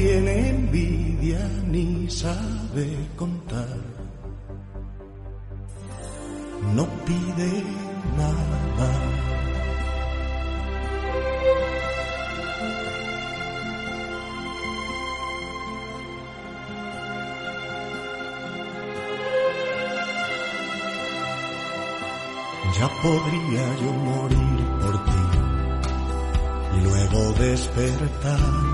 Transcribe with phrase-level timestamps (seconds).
[0.00, 3.76] tiene envidia ni sabe contar,
[6.74, 7.50] no pide
[8.16, 8.90] nada.
[22.78, 25.24] Ya podría yo morir por ti
[26.76, 28.69] y luego despertar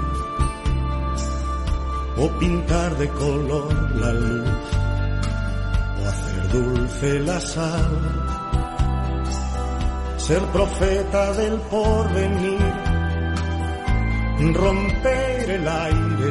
[2.39, 4.65] pintar de color la luz
[6.01, 7.99] o hacer dulce la sal,
[10.17, 12.73] ser profeta del porvenir,
[14.55, 16.31] romper el aire.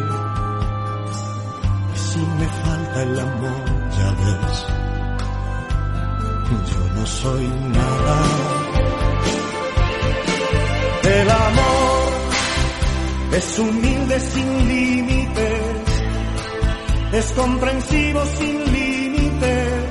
[1.93, 3.65] Y si me falta el amor,
[3.97, 4.75] ya ves
[6.51, 8.17] yo no soy nada.
[11.03, 12.05] El amor
[13.33, 15.54] es humilde sin límites,
[17.17, 19.85] es comprensivo sin límites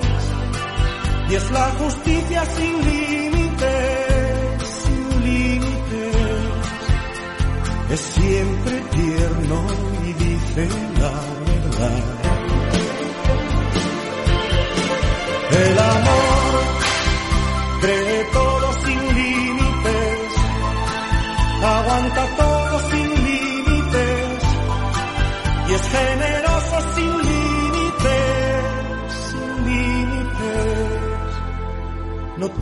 [1.30, 3.68] y es la justicia sin límites,
[4.82, 6.16] sin límites.
[7.90, 9.66] Es siempre tierno
[10.04, 10.68] y dice
[11.00, 11.12] la
[11.46, 12.02] verdad.
[15.50, 16.23] El amor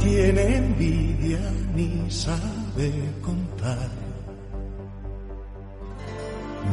[0.02, 1.40] tiene envidia
[1.74, 2.90] ni sabe
[3.22, 3.88] contar,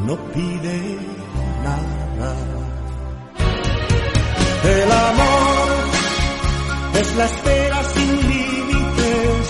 [0.06, 0.98] no pide
[1.64, 2.36] nada.
[4.64, 5.70] El amor
[7.02, 9.48] es la espera sin límites,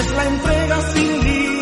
[0.00, 1.52] es la entrega sin límites.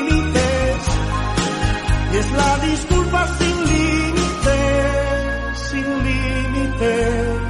[2.12, 7.40] Y es la disculpa sin límites, sin límites.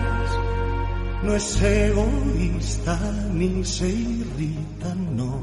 [1.23, 1.45] No es
[2.81, 5.41] egoísta ni se irrita, no.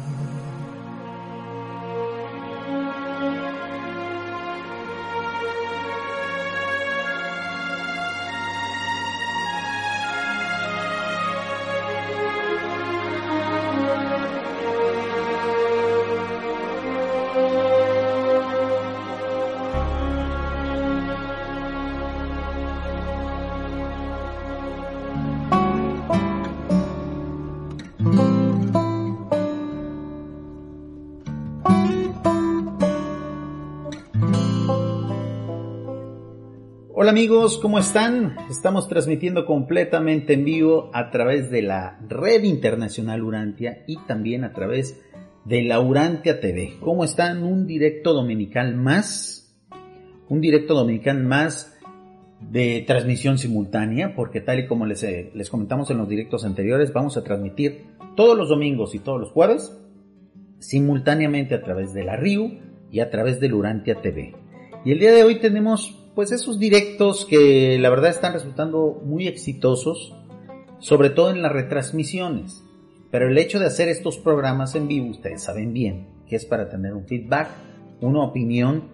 [37.07, 38.35] Hola amigos, ¿cómo están?
[38.51, 44.53] Estamos transmitiendo completamente en vivo a través de la red internacional Urantia y también a
[44.53, 45.01] través
[45.45, 46.79] de la Urantia TV.
[46.81, 47.45] ¿Cómo están?
[47.45, 49.57] Un directo dominical más.
[50.29, 51.79] Un directo dominical más
[52.41, 56.93] de transmisión simultánea, porque tal y como les, eh, les comentamos en los directos anteriores,
[56.93, 57.85] vamos a transmitir
[58.17, 59.73] todos los domingos y todos los jueves
[60.59, 62.59] simultáneamente a través de la RIU
[62.91, 64.35] y a través del Urantia TV.
[64.85, 69.29] Y el día de hoy tenemos pues esos directos que la verdad están resultando muy
[69.29, 70.15] exitosos,
[70.79, 72.65] sobre todo en las retransmisiones.
[73.11, 76.71] Pero el hecho de hacer estos programas en vivo, ustedes saben bien, que es para
[76.71, 77.51] tener un feedback,
[78.01, 78.85] una opinión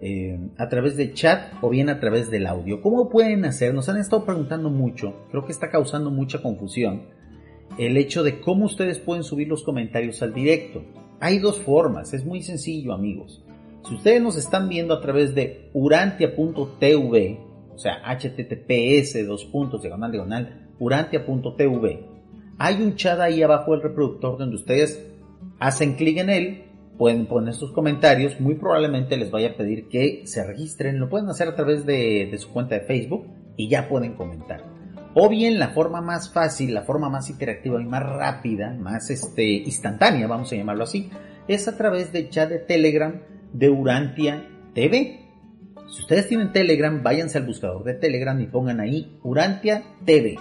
[0.00, 2.82] eh, a través de chat o bien a través del audio.
[2.82, 3.72] ¿Cómo pueden hacer?
[3.72, 7.04] Nos han estado preguntando mucho, creo que está causando mucha confusión,
[7.78, 10.82] el hecho de cómo ustedes pueden subir los comentarios al directo.
[11.20, 13.44] Hay dos formas, es muy sencillo amigos.
[13.84, 17.40] Si ustedes nos están viendo a través de urantia.tv,
[17.74, 22.06] o sea, https dos puntos diagonal diagonal urantia.tv,
[22.58, 25.04] hay un chat ahí abajo del reproductor donde ustedes
[25.58, 26.64] hacen clic en él,
[26.96, 31.28] pueden poner sus comentarios, muy probablemente les vaya a pedir que se registren, lo pueden
[31.28, 33.26] hacer a través de, su cuenta de Facebook
[33.56, 34.64] y ya pueden comentar.
[35.14, 39.44] O bien la forma más fácil, la forma más interactiva y más rápida, más este,
[39.44, 41.10] instantánea, vamos a llamarlo así,
[41.48, 43.20] es a través del chat de Telegram
[43.52, 45.20] de Urantia TV.
[45.88, 50.38] Si ustedes tienen Telegram, váyanse al buscador de Telegram y pongan ahí Urantia TV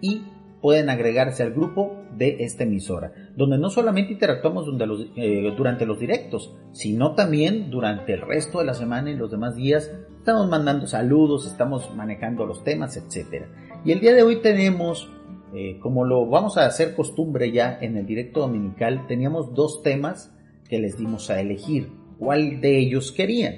[0.00, 0.22] y
[0.64, 5.84] pueden agregarse al grupo de esta emisora, donde no solamente interactuamos durante los, eh, durante
[5.84, 9.94] los directos, sino también durante el resto de la semana y los demás días.
[10.16, 13.44] Estamos mandando saludos, estamos manejando los temas, etc.
[13.84, 15.12] Y el día de hoy tenemos,
[15.54, 20.32] eh, como lo vamos a hacer costumbre ya en el directo dominical, teníamos dos temas
[20.66, 23.54] que les dimos a elegir cuál de ellos querían.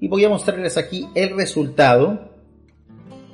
[0.00, 2.32] Y voy a mostrarles aquí el resultado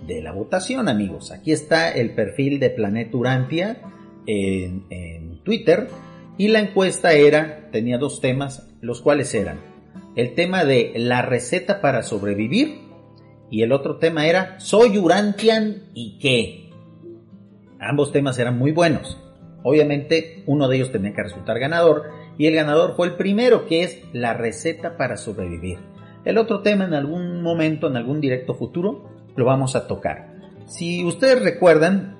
[0.06, 1.30] de la votación, amigos.
[1.30, 3.80] Aquí está el perfil de Planeta Urantia
[4.26, 5.88] en, en Twitter.
[6.36, 9.72] Y la encuesta era, tenía dos temas, los cuales eran
[10.16, 12.80] el tema de la receta para sobrevivir
[13.50, 16.70] y el otro tema era soy Urantian y qué.
[17.80, 19.18] Ambos temas eran muy buenos.
[19.62, 23.82] Obviamente uno de ellos tenía que resultar ganador y el ganador fue el primero, que
[23.82, 25.78] es la receta para sobrevivir.
[26.24, 30.32] El otro tema en algún momento, en algún directo futuro, lo vamos a tocar.
[30.66, 32.16] Si ustedes recuerdan,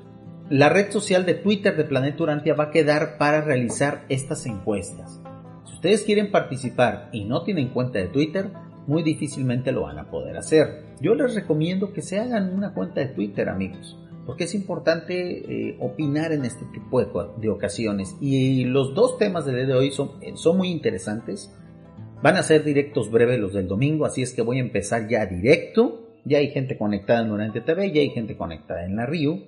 [0.50, 5.20] la red social de Twitter de Planeta Urantia va a quedar para realizar estas encuestas.
[5.64, 8.50] Si ustedes quieren participar y no tienen cuenta de Twitter,
[8.86, 10.84] muy difícilmente lo van a poder hacer.
[11.00, 15.76] Yo les recomiendo que se hagan una cuenta de Twitter, amigos porque es importante eh,
[15.80, 18.16] opinar en este tipo de, ocasiones.
[18.20, 21.52] Y los dos temas del día de hoy son, eh, son muy interesantes.
[22.22, 25.26] Van a ser directos breves los del domingo, así es que voy a empezar ya
[25.26, 26.08] directo.
[26.24, 29.40] Ya hay gente conectada en Oriente TV, ya hay gente conectada en la Rio.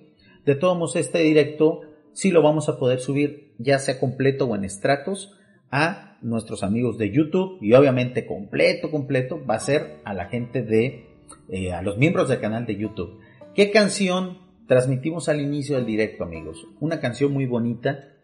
[0.45, 1.83] De todos modos, este directo
[2.13, 5.39] sí lo vamos a poder subir, ya sea completo o en estratos,
[5.71, 7.59] a nuestros amigos de YouTube.
[7.61, 11.07] Y obviamente completo, completo, va a ser a la gente de,
[11.49, 13.21] eh, a los miembros del canal de YouTube.
[13.55, 16.67] ¿Qué canción transmitimos al inicio del directo, amigos.
[16.81, 18.17] Una canción muy bonita,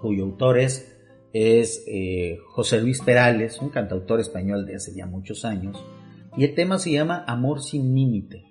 [0.00, 0.92] cuyo autor es,
[1.32, 5.82] eh, José Luis Perales, un cantautor español de hace ya muchos años,
[6.36, 8.44] y el tema se llama Amor sin límite.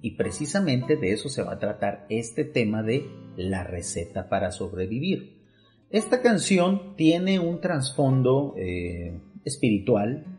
[0.00, 5.42] Y precisamente de eso se va a tratar este tema de la receta para sobrevivir.
[5.90, 10.31] Esta canción tiene un trasfondo eh, espiritual,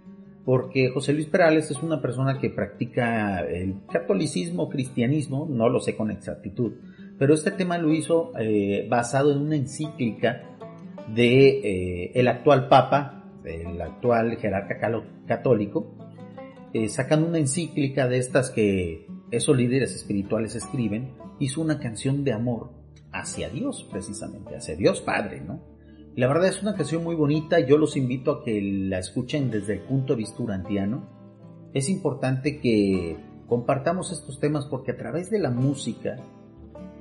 [0.46, 5.96] porque José Luis Perales es una persona que practica el catolicismo, cristianismo, no lo sé
[5.96, 6.74] con exactitud,
[7.18, 10.44] pero este tema lo hizo eh, basado en una encíclica
[11.14, 14.80] de eh, el actual papa, el actual jerarca
[15.26, 15.96] católico,
[16.74, 22.34] eh, sacando una encíclica de estas que esos líderes espirituales escriben, hizo una canción de
[22.34, 22.72] amor
[23.12, 25.73] hacia Dios, precisamente, hacia Dios Padre, ¿no?
[26.15, 29.74] La verdad es una canción muy bonita, yo los invito a que la escuchen desde
[29.74, 31.10] el punto de vista urantiano.
[31.74, 33.17] Es importante que
[33.48, 36.17] compartamos estos temas porque a través de la música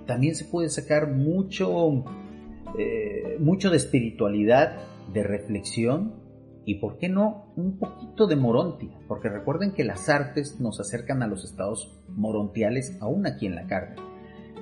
[0.07, 2.04] también se puede sacar mucho,
[2.78, 4.78] eh, mucho de espiritualidad,
[5.12, 6.14] de reflexión
[6.64, 11.23] y, ¿por qué no?, un poquito de morontia, porque recuerden que las artes nos acercan
[11.23, 13.97] a los estados morontiales aún aquí en la carne.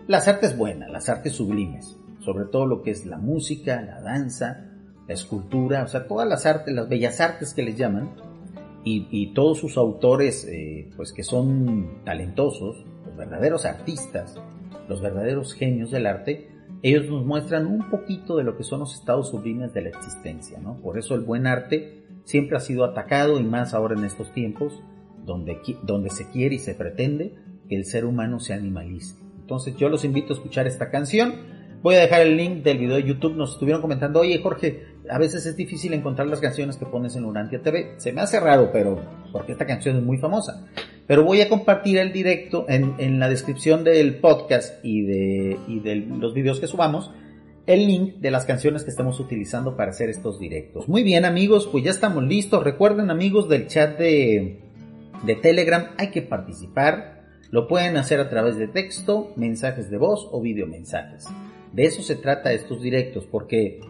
[0.09, 4.67] Las artes buenas, las artes sublimes, sobre todo lo que es la música, la danza,
[5.07, 8.11] la escultura, o sea, todas las artes, las bellas artes que les llaman,
[8.83, 14.41] y, todos sus autores, eh, pues que son talentosos, los verdaderos artistas,
[14.89, 16.49] los verdaderos genios del arte,
[16.83, 20.59] ellos nos muestran un poquito de lo que son los estados sublimes de la existencia,
[20.61, 20.81] ¿no?
[20.81, 24.83] Por eso el buen arte siempre ha sido atacado y más ahora en estos tiempos,
[25.27, 27.35] donde, donde se quiere y se pretende
[27.69, 29.17] que el ser humano se animalice.
[29.41, 31.35] Entonces yo los invito a escuchar esta canción.
[31.83, 33.37] Voy a dejar el link del video de YouTube.
[33.37, 37.25] Nos estuvieron comentando, oye Jorge, a veces es difícil encontrar las canciones que pones en
[37.25, 37.95] Urantia TV.
[37.97, 40.67] Se me hace raro, pero porque esta canción es muy famosa.
[41.07, 45.81] Pero voy a compartir el directo en, en la descripción del podcast y de, y
[45.81, 47.11] de los videos que subamos
[47.67, 50.89] el link de las canciones que estamos utilizando para hacer estos directos.
[50.89, 52.65] Muy bien amigos, pues ya estamos listos.
[52.65, 54.61] Recuerden amigos del chat de,
[55.25, 57.23] de Telegram, hay que participar.
[57.51, 61.27] Lo pueden hacer a través de texto, mensajes de voz o videomensajes.
[61.73, 63.81] De eso se trata estos directos, porque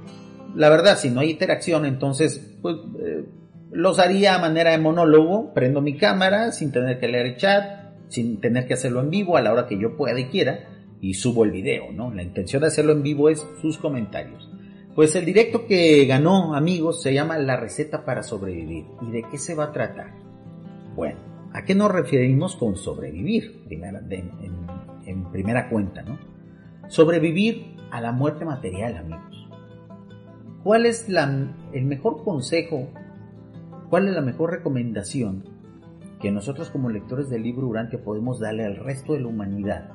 [0.54, 3.24] la verdad, si no hay interacción, entonces pues, eh,
[3.72, 5.54] los haría a manera de monólogo.
[5.54, 9.36] Prendo mi cámara sin tener que leer el chat, sin tener que hacerlo en vivo
[9.36, 10.68] a la hora que yo pueda y quiera,
[11.00, 12.12] y subo el video, ¿no?
[12.12, 14.50] La intención de hacerlo en vivo es sus comentarios.
[14.94, 18.86] Pues el directo que ganó, amigos, se llama La receta para sobrevivir.
[19.00, 20.12] ¿Y de qué se va a tratar?
[20.94, 23.64] Bueno, ¿A qué nos referimos con sobrevivir?
[23.70, 26.18] en, primera cuenta, ¿no?
[26.90, 29.48] Sobrevivir a la muerte material, amigos.
[30.64, 32.88] ¿Cuál es el mejor consejo?
[33.88, 35.44] ¿Cuál es la mejor recomendación
[36.20, 39.92] que nosotros como lectores del libro Urantia podemos darle al resto de la humanidad?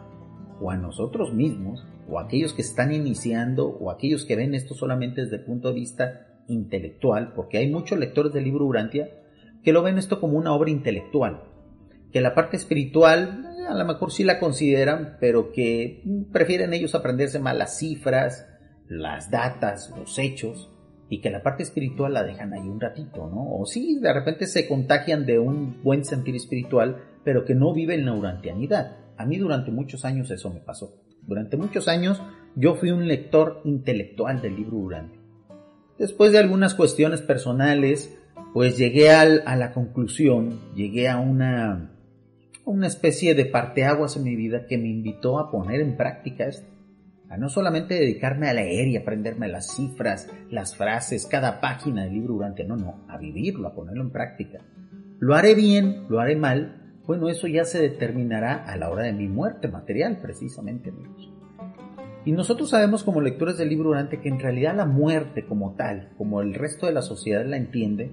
[0.61, 4.55] O a nosotros mismos, o a aquellos que están iniciando, o a aquellos que ven
[4.55, 9.09] esto solamente desde el punto de vista intelectual, porque hay muchos lectores del libro Urantia
[9.65, 11.43] que lo ven esto como una obra intelectual,
[12.13, 17.39] que la parte espiritual a lo mejor sí la consideran, pero que prefieren ellos aprenderse
[17.39, 18.47] más las cifras,
[18.87, 20.71] las datas, los hechos,
[21.09, 23.57] y que la parte espiritual la dejan ahí un ratito, ¿no?
[23.57, 28.05] O sí, de repente se contagian de un buen sentir espiritual, pero que no viven
[28.05, 28.97] la urantianidad.
[29.17, 31.01] A mí durante muchos años eso me pasó.
[31.21, 32.21] Durante muchos años
[32.55, 35.19] yo fui un lector intelectual del libro Durante.
[35.97, 38.17] Después de algunas cuestiones personales,
[38.53, 41.94] pues llegué al, a la conclusión, llegué a una,
[42.65, 46.67] una especie de parteaguas en mi vida que me invitó a poner en práctica esto.
[47.29, 52.13] A no solamente dedicarme a leer y aprenderme las cifras, las frases, cada página del
[52.13, 54.59] libro durante, no, no, a vivirlo, a ponerlo en práctica.
[55.19, 59.13] Lo haré bien, lo haré mal, bueno, eso ya se determinará a la hora de
[59.13, 61.31] mi muerte material, precisamente, amigos.
[62.25, 66.09] Y nosotros sabemos como lectores del libro durante que en realidad la muerte como tal,
[66.17, 68.11] como el resto de la sociedad la entiende,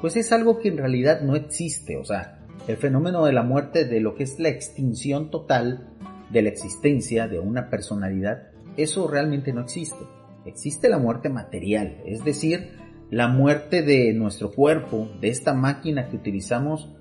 [0.00, 1.96] pues es algo que en realidad no existe.
[1.96, 2.37] O sea,
[2.68, 5.88] el fenómeno de la muerte, de lo que es la extinción total
[6.30, 10.04] de la existencia de una personalidad, eso realmente no existe.
[10.44, 12.76] Existe la muerte material, es decir,
[13.10, 16.94] la muerte de nuestro cuerpo, de esta máquina que utilizamos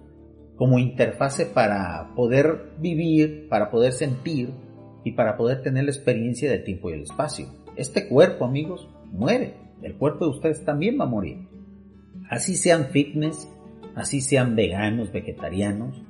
[0.56, 4.54] como interfase para poder vivir, para poder sentir
[5.04, 7.48] y para poder tener la experiencia del tiempo y el espacio.
[7.76, 9.56] Este cuerpo, amigos, muere.
[9.84, 11.58] El cuerpo de ustedes también va a morir
[12.30, 13.50] así sean fitness,
[13.98, 16.02] así sean veganos, vegetarianos,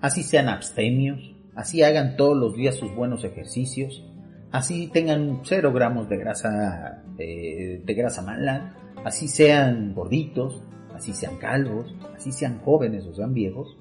[0.00, 4.04] así sean abstemios, así hagan todos los días sus buenos ejercicios,
[4.50, 10.62] así tengan cero gramos de grasa, de grasa mala, así sean gorditos,
[10.94, 13.78] así sean calvos, así sean jóvenes o sean viejos,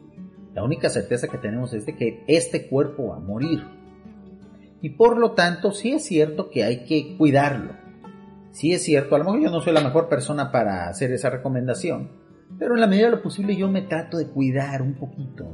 [0.53, 3.63] la única certeza que tenemos es de que este cuerpo va a morir.
[4.81, 7.87] Y por lo tanto, sí es cierto que hay que cuidarlo
[8.57, 11.29] sí es cierto, a lo mejor yo no soy la mejor persona para hacer esa
[11.29, 12.09] recomendación,
[12.59, 15.45] pero en la medida de lo posible yo me trato de cuidar un poquito,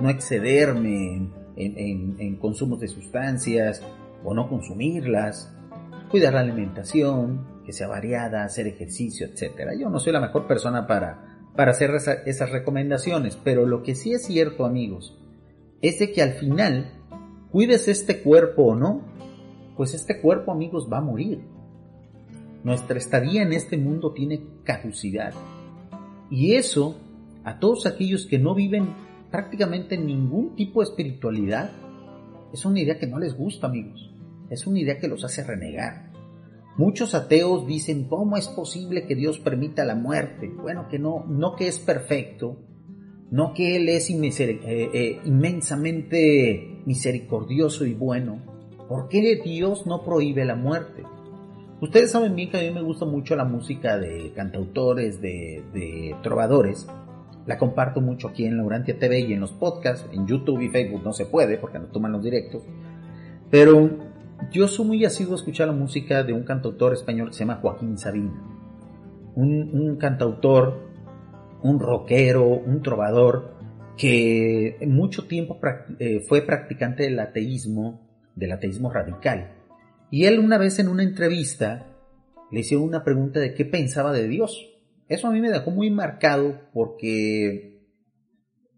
[0.00, 0.08] ¿no?
[0.08, 3.82] Excederme en, consumos de sustancias
[4.24, 5.54] o no consumirlas,
[6.10, 9.70] cuidar la alimentación, que sea variada, hacer ejercicio, etc.
[9.78, 11.90] Yo no soy la mejor persona para, para hacer
[12.26, 15.18] esas recomendaciones, pero lo que sí es cierto, amigos,
[15.80, 16.92] es de que al final,
[17.50, 19.02] cuides este cuerpo o no,
[19.76, 21.40] pues este cuerpo, amigos, va a morir
[22.64, 25.32] nuestra estadía en este mundo tiene caducidad.
[26.32, 26.96] Y eso,
[27.44, 28.94] a todos aquellos que no viven
[29.30, 31.70] prácticamente ningún tipo de espiritualidad,
[32.54, 34.10] es una idea que no les gusta, amigos.
[34.48, 36.10] Es una idea que los hace renegar.
[36.78, 40.48] Muchos ateos dicen, ¿cómo es posible que Dios permita la muerte?
[40.48, 42.56] Bueno, que no, no que es perfecto,
[43.30, 48.40] no que Él es eh, eh, inmensamente misericordioso y bueno.
[48.88, 51.02] ¿Por qué Dios no prohíbe la muerte?
[51.82, 56.86] Ustedes saben bien que a mí me gusta mucho la música de cantautores, de, trovadores.
[57.44, 60.08] La comparto mucho aquí en Laurantia TV y en los podcasts.
[60.12, 62.62] En YouTube y Facebook no se puede porque no toman los directos.
[63.50, 63.90] Pero
[64.52, 67.58] yo soy muy asiduo a escuchar la música de un cantautor español que se llama
[67.60, 68.32] Joaquín Sabina.
[69.34, 70.88] Un, cantautor,
[71.64, 73.56] un rockero, un trovador
[73.96, 75.58] que en mucho tiempo
[75.98, 79.61] eh, fue practicante del ateísmo, del ateísmo radical
[80.12, 81.86] y él una vez en una entrevista
[82.50, 84.70] le hizo una pregunta de qué pensaba de Dios.
[85.08, 87.80] Eso a mí me dejó muy marcado porque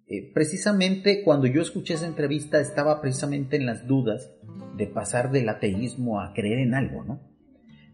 [0.07, 4.31] eh, precisamente cuando yo escuché esa entrevista estaba precisamente en las dudas
[4.77, 7.21] de pasar del ateísmo a creer en algo, ¿no?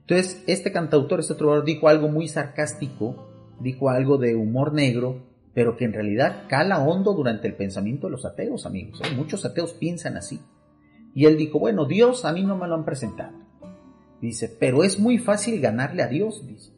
[0.00, 5.78] Entonces, este cantautor, este trovador, dijo algo muy sarcástico, dijo algo de humor negro, pero
[5.78, 9.00] que en realidad cala hondo durante el pensamiento de los ateos, amigos.
[9.02, 9.16] ¿eh?
[9.16, 10.40] Muchos ateos piensan así.
[11.14, 13.36] Y él dijo, bueno, Dios a mí no me lo han presentado.
[14.20, 16.72] Dice, pero es muy fácil ganarle a Dios, dice.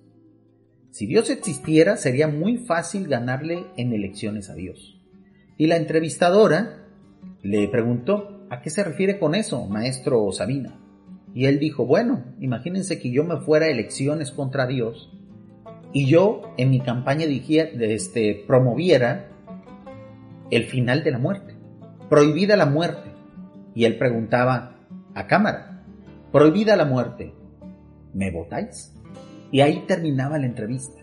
[0.90, 5.00] Si Dios existiera, sería muy fácil ganarle en elecciones a Dios.
[5.56, 6.86] Y la entrevistadora
[7.42, 10.78] le preguntó, ¿a qué se refiere con eso, maestro Sabina?
[11.34, 15.10] Y él dijo, bueno, imagínense que yo me fuera a elecciones contra Dios
[15.92, 19.28] y yo en mi campaña dijera, este, promoviera
[20.50, 21.54] el final de la muerte,
[22.08, 23.11] prohibida la muerte.
[23.74, 24.76] Y él preguntaba
[25.14, 25.84] a cámara,
[26.30, 27.34] prohibida la muerte,
[28.12, 28.94] ¿me votáis?
[29.50, 31.02] Y ahí terminaba la entrevista.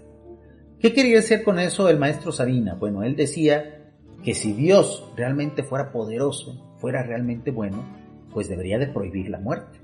[0.79, 2.75] ¿Qué quería decir con eso el maestro Sabina?
[2.75, 3.91] Bueno, él decía
[4.23, 7.83] que si Dios realmente fuera poderoso, fuera realmente bueno,
[8.31, 9.79] pues debería de prohibir la muerte.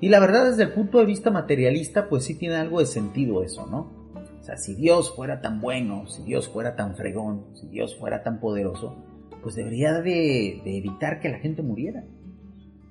[0.00, 3.42] Y la verdad desde el punto de vista materialista, pues sí tiene algo de sentido
[3.42, 3.92] eso, ¿no?
[4.40, 8.22] O sea, si Dios fuera tan bueno, si Dios fuera tan fregón, si Dios fuera
[8.22, 8.96] tan poderoso,
[9.42, 12.04] pues debería de, de evitar que la gente muriera.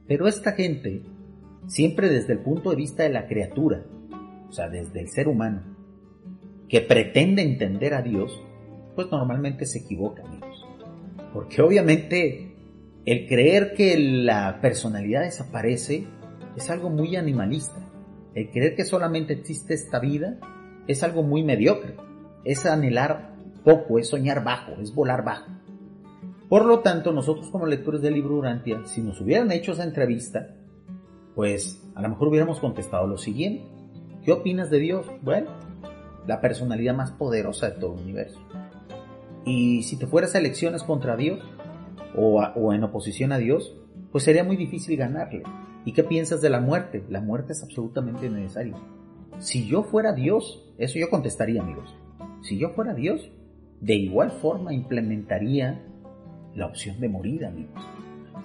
[0.08, 1.04] Pero esta gente,
[1.68, 3.86] siempre desde el punto de vista de la criatura,
[4.48, 5.62] o sea, desde el ser humano,
[6.68, 8.42] que pretende entender a Dios,
[8.96, 10.66] pues normalmente se equivoca, amigos.
[11.34, 12.56] Porque obviamente
[13.06, 16.06] el creer que la personalidad desaparece
[16.56, 17.80] es algo muy animalista.
[18.36, 20.40] El creer que solamente existe esta vida
[20.88, 21.96] es algo muy mediocre.
[22.44, 25.52] Es anhelar poco, es soñar bajo, es volar bajo.
[26.50, 30.56] Por lo tanto, nosotros como lectores del libro Urantia, si nos hubieran hecho esa entrevista,
[31.36, 33.64] pues a lo mejor hubiéramos contestado lo siguiente.
[34.26, 35.06] ¿Qué opinas de Dios?
[35.22, 35.52] Bueno,
[36.26, 38.40] la personalidad más poderosa de todo el universo.
[39.46, 41.40] Y si te fueras a elecciones contra Dios
[42.16, 43.76] o, o en oposición a Dios,
[44.12, 45.44] pues sería muy difícil ganarle.
[45.86, 47.06] ¿Y qué piensas de la muerte?
[47.10, 48.76] La muerte es absolutamente necesaria.
[49.38, 51.96] Si yo fuera Dios, eso yo contestaría, amigos.
[52.42, 53.32] Si yo fuera Dios,
[53.80, 55.86] de igual forma implementaría
[56.60, 57.82] la opción de morir, amigos.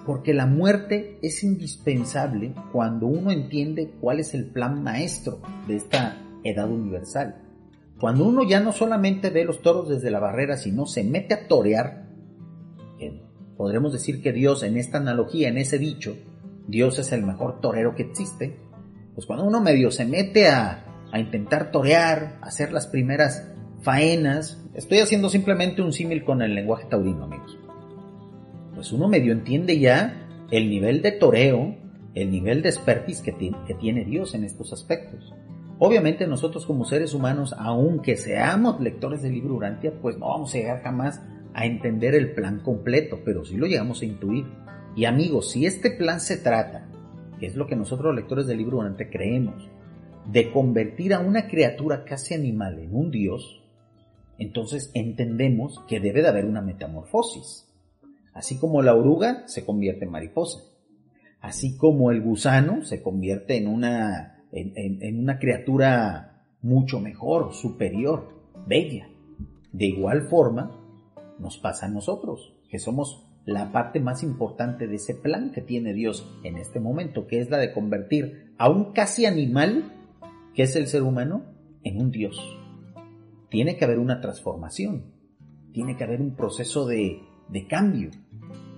[0.05, 6.17] Porque la muerte es indispensable cuando uno entiende cuál es el plan maestro de esta
[6.43, 7.41] edad universal.
[7.99, 11.47] Cuando uno ya no solamente ve los toros desde la barrera, sino se mete a
[11.47, 12.05] torear,
[13.57, 16.17] podremos decir que Dios en esta analogía, en ese dicho,
[16.67, 18.59] Dios es el mejor torero que existe,
[19.13, 23.49] pues cuando uno medio se mete a, a intentar torear, hacer las primeras
[23.81, 27.57] faenas, estoy haciendo simplemente un símil con el lenguaje taurino, amigos.
[28.75, 31.75] Pues uno medio entiende ya el nivel de toreo,
[32.13, 33.33] el nivel de expertise que,
[33.65, 35.33] que tiene Dios en estos aspectos.
[35.79, 40.57] Obviamente nosotros como seres humanos, aunque seamos lectores del libro Urantia, pues no vamos a
[40.57, 41.21] llegar jamás
[41.53, 44.45] a entender el plan completo, pero sí lo llegamos a intuir.
[44.95, 46.87] Y amigos, si este plan se trata,
[47.39, 49.69] que es lo que nosotros lectores del libro durante creemos,
[50.31, 53.61] de convertir a una criatura casi animal en un dios,
[54.37, 57.64] entonces entendemos que debe de haber una metamorfosis.
[58.35, 60.59] Así como la oruga se convierte en mariposa,
[61.39, 68.27] así como el gusano se convierte en una, en, en una criatura mucho mejor, superior,
[68.67, 69.07] bella.
[69.71, 70.77] De igual forma,
[71.39, 75.93] nos pasa a nosotros, que somos la parte más importante de ese plan que tiene
[75.93, 79.93] Dios en este momento, que es la de convertir a un casi animal,
[80.53, 81.45] que es el ser humano,
[81.83, 82.37] en un Dios.
[83.49, 85.05] Tiene que haber una transformación,
[85.71, 88.11] tiene que haber un proceso de, de cambio.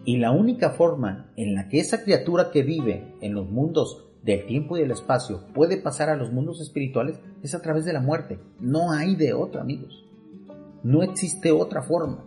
[0.06, 4.46] Y la única forma en la que esa criatura que vive en los mundos del
[4.46, 8.02] tiempo y del espacio puede pasar a los mundos espirituales es a través de la
[8.02, 8.40] muerte.
[8.60, 10.06] No hay de otra, amigos.
[10.84, 12.26] No existe otra forma.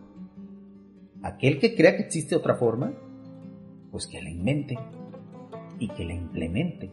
[1.22, 2.92] Aquel que crea que existe otra forma,
[3.90, 4.78] pues que la invente
[5.78, 6.90] y que la implemente.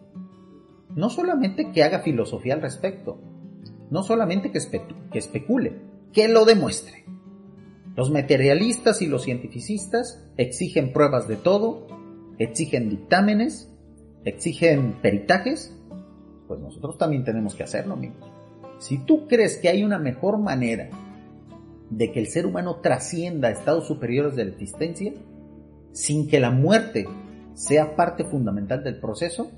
[0.95, 3.19] No solamente que haga filosofía al respecto,
[3.89, 4.60] no solamente que,
[5.12, 5.81] que especule,
[6.12, 7.05] que lo demuestre.
[7.97, 11.88] Los materialistas y los cientificistas exigen pruebas de todo,
[12.38, 13.73] exigen dictámenes,
[14.23, 15.75] exigen peritajes,
[16.47, 18.31] pues nosotros también tenemos que hacerlo, amigos.
[18.77, 20.91] Si tú crees que hay una mejor manera
[21.89, 25.13] de que el ser humano trascienda a estados superiores de la existencia
[25.91, 27.07] sin que la muerte
[27.55, 29.49] sea parte fundamental del proceso,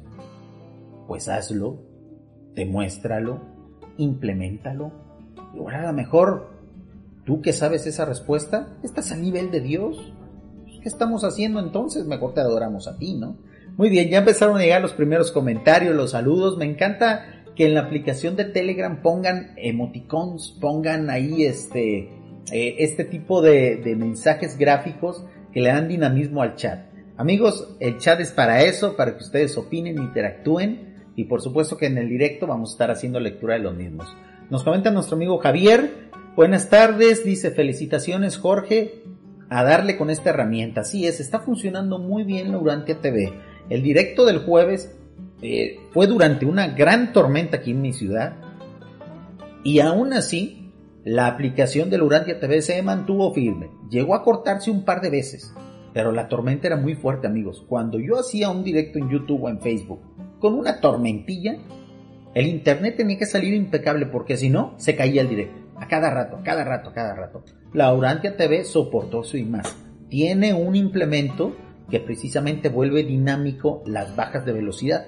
[1.08, 1.82] pues hazlo,
[2.56, 3.42] demuéstralo,
[3.98, 4.94] implementalo.
[5.54, 6.59] Y ahora a lo mejor
[7.30, 10.16] tú que sabes esa respuesta, estás a nivel de Dios.
[10.82, 12.08] ¿Qué estamos haciendo entonces?
[12.08, 13.38] Mejor te adoramos a ti, ¿no?
[13.78, 16.58] Muy bien, ya empezaron a llegar los primeros comentarios, los saludos.
[16.58, 22.10] Me encanta que en la aplicación de Telegram pongan emoticons, pongan ahí este
[22.52, 26.80] eh, este tipo de, de mensajes gráficos que le dan dinamismo al chat.
[27.16, 31.86] Amigos, el chat es para eso, para que ustedes opinen, interactúen y por supuesto que
[31.86, 34.08] en el directo vamos a estar haciendo lectura de los mismos.
[34.50, 36.09] Nos comenta nuestro amigo Javier,
[36.40, 39.04] buenas tardes, dice felicitaciones Jorge,
[39.50, 40.82] a darle con esta herramienta.
[40.82, 43.34] Así es, está funcionando muy bien Urantia TV.
[43.70, 44.98] El directo del jueves
[45.42, 48.38] eh, fue durante una gran tormenta aquí en mi ciudad
[49.66, 50.72] y aún así
[51.04, 53.70] la aplicación del Urantia TV se mantuvo firme.
[53.90, 55.54] Llegó a cortarse un par de veces,
[55.94, 57.66] pero la tormenta era muy fuerte amigos.
[57.68, 60.00] Cuando yo hacía un directo en YouTube o en Facebook
[60.40, 61.58] con una tormentilla,
[62.34, 65.69] el internet tenía que salir impecable porque si no, se caía el directo.
[65.80, 67.44] A cada rato, a cada rato, a cada rato.
[67.74, 69.76] La Urantia TV soportó eso y más.
[70.10, 71.56] Tiene un implemento
[71.90, 75.08] que precisamente vuelve dinámico las bajas de velocidad.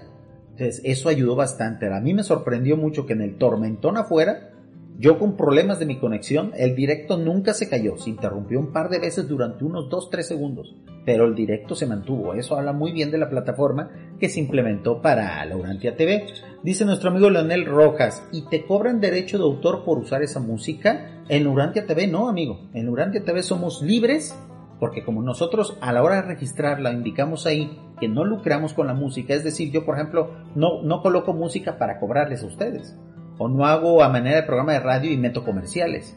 [0.51, 1.91] Entonces, eso ayudó bastante.
[1.91, 4.50] A mí me sorprendió mucho que en el tormentón afuera,
[4.97, 7.97] yo con problemas de mi conexión, el directo nunca se cayó.
[7.97, 10.75] Se interrumpió un par de veces durante unos 2-3 segundos,
[11.05, 12.33] pero el directo se mantuvo.
[12.33, 16.25] Eso habla muy bien de la plataforma que se implementó para Laurantia TV.
[16.63, 21.23] Dice nuestro amigo Leonel Rojas, ¿y te cobran derecho de autor por usar esa música?
[21.29, 22.69] En Laurantia TV no, amigo.
[22.73, 24.35] En Laurantia TV somos libres
[24.81, 28.95] porque como nosotros a la hora de registrarla indicamos ahí que no lucramos con la
[28.95, 32.97] música, es decir, yo por ejemplo no, no coloco música para cobrarles a ustedes,
[33.41, 36.15] o no hago a manera de programa de radio y meto comerciales.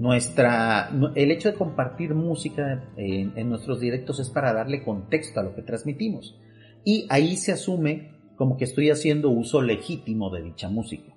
[0.00, 5.44] Nuestra, el hecho de compartir música en, en nuestros directos es para darle contexto a
[5.44, 6.36] lo que transmitimos.
[6.84, 11.14] Y ahí se asume como que estoy haciendo uso legítimo de dicha música.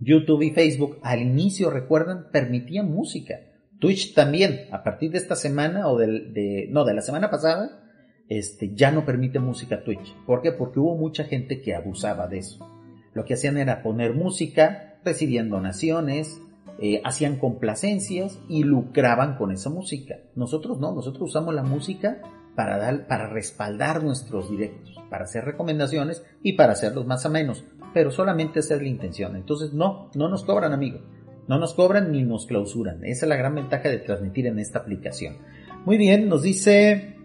[0.00, 3.40] YouTube y Facebook al inicio, recuerdan, permitían música
[3.78, 7.82] Twitch también, a partir de esta semana o del, de, no, de la semana pasada,
[8.30, 10.14] este, ya no permite música Twitch.
[10.24, 10.52] ¿Por qué?
[10.52, 12.66] Porque hubo mucha gente que abusaba de eso.
[13.14, 16.40] Lo que hacían era poner música, recibían donaciones,
[16.78, 20.16] eh, hacían complacencias y lucraban con esa música.
[20.34, 22.20] Nosotros no, nosotros usamos la música
[22.56, 27.64] para, dar, para respaldar nuestros directos, para hacer recomendaciones y para hacerlos más o menos.
[27.92, 29.36] Pero solamente esa es la intención.
[29.36, 31.02] Entonces no, no nos cobran amigos.
[31.46, 33.04] No nos cobran ni nos clausuran.
[33.04, 35.36] Esa es la gran ventaja de transmitir en esta aplicación.
[35.84, 37.16] Muy bien, nos dice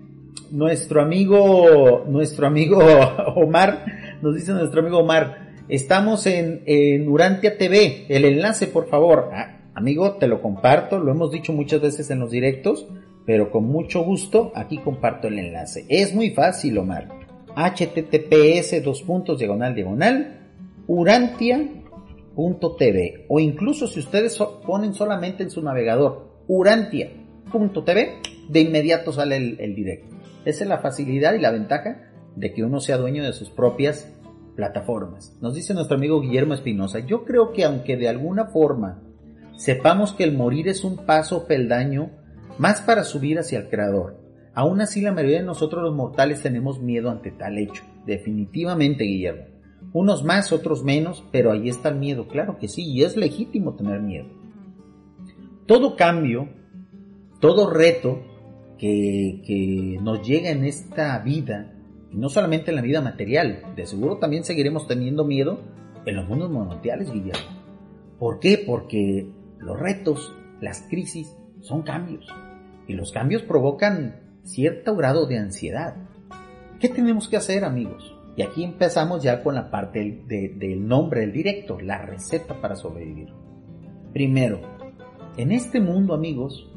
[0.51, 2.79] nuestro amigo, nuestro amigo
[3.35, 3.85] Omar,
[4.21, 9.29] nos dice nuestro amigo Omar, estamos en, Urantia TV, el enlace por favor.
[9.33, 12.87] Ah, amigo, te lo comparto, lo hemos dicho muchas veces en los directos,
[13.25, 15.85] pero con mucho gusto aquí comparto el enlace.
[15.87, 17.07] Es muy fácil, Omar.
[17.55, 20.35] https dos puntos diagonal diagonal
[20.87, 21.79] urantia
[22.77, 29.75] TV o incluso si ustedes ponen solamente en su navegador urantia.tv, de inmediato sale el,
[29.75, 30.15] directo.
[30.45, 34.11] Esa es la facilidad y la ventaja de que uno sea dueño de sus propias
[34.59, 35.37] plataformas.
[35.39, 39.01] Nos dice nuestro amigo Guillermo Espinosa, yo creo que aunque de alguna forma
[39.55, 42.11] sepamos que el morir es un paso peldaño
[42.57, 44.17] más para subir hacia el Creador,
[44.53, 47.83] aún así la mayoría de nosotros los mortales tenemos miedo ante tal hecho.
[48.05, 49.45] Definitivamente, Guillermo.
[49.93, 53.75] Unos más, otros menos, pero ahí está el miedo, claro que sí, y es legítimo
[53.75, 54.27] tener miedo.
[55.67, 56.49] Todo cambio,
[57.39, 58.23] todo reto
[58.77, 61.78] que, que nos llega en esta vida,
[62.11, 65.59] no solamente en la vida material, de seguro también seguiremos teniendo miedo
[66.05, 67.59] en los mundos monoteales, Guillermo.
[68.17, 68.61] ¿Por qué?
[68.65, 72.27] Porque los retos, las crisis, son cambios.
[72.87, 75.95] Y los cambios provocan cierto grado de ansiedad.
[76.79, 78.15] ¿Qué tenemos que hacer, amigos?
[78.35, 83.33] Y aquí empezamos ya con la parte del nombre del directo, la receta para sobrevivir.
[84.13, 84.61] Primero,
[85.37, 86.71] en este mundo amigos,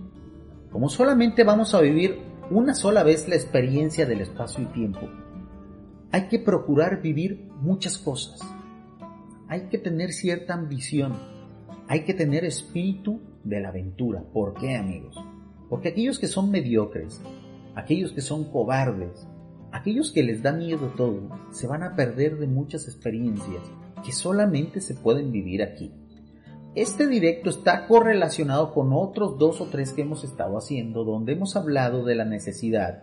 [0.70, 2.18] como solamente vamos a vivir
[2.50, 5.08] una sola vez la experiencia del espacio y tiempo,
[6.12, 8.40] hay que procurar vivir muchas cosas.
[9.48, 11.14] Hay que tener cierta ambición.
[11.88, 14.22] Hay que tener espíritu de la aventura.
[14.32, 15.16] ¿Por qué amigos?
[15.68, 17.20] Porque aquellos que son mediocres,
[17.74, 19.26] aquellos que son cobardes,
[19.72, 23.62] Aquellos que les da miedo todo se van a perder de muchas experiencias
[24.04, 25.94] que solamente se pueden vivir aquí.
[26.74, 31.56] Este directo está correlacionado con otros dos o tres que hemos estado haciendo donde hemos
[31.56, 33.02] hablado de la necesidad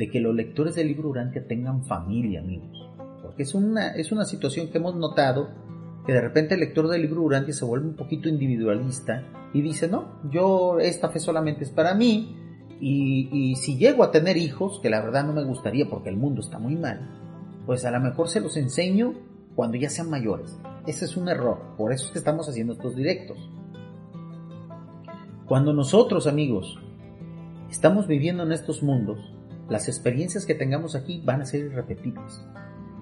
[0.00, 2.88] de que los lectores del libro Urantia tengan familia, amigos.
[3.22, 5.50] Porque es una, es una situación que hemos notado
[6.06, 9.88] que de repente el lector del libro Urantia se vuelve un poquito individualista y dice,
[9.88, 12.34] no, yo esta fe solamente es para mí,
[12.80, 16.40] y, si llego a tener hijos, que la verdad no me gustaría porque el mundo
[16.40, 17.06] está muy mal,
[17.66, 19.12] pues a lo mejor se los enseño
[19.54, 20.58] cuando ya sean mayores.
[20.86, 23.36] Ese es un error, por eso es que estamos haciendo estos directos.
[25.44, 26.78] Cuando nosotros, amigos,
[27.68, 29.18] estamos viviendo en estos mundos,
[29.70, 32.44] las experiencias que tengamos aquí van a ser irrepetibles.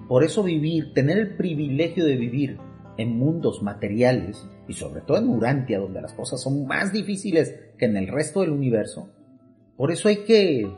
[0.07, 2.57] Por eso vivir, tener el privilegio de vivir
[2.97, 7.85] en mundos materiales, y sobre todo en Urantia, donde las cosas son más difíciles que
[7.85, 9.09] en el resto del universo,
[9.77, 10.69] por eso hay que,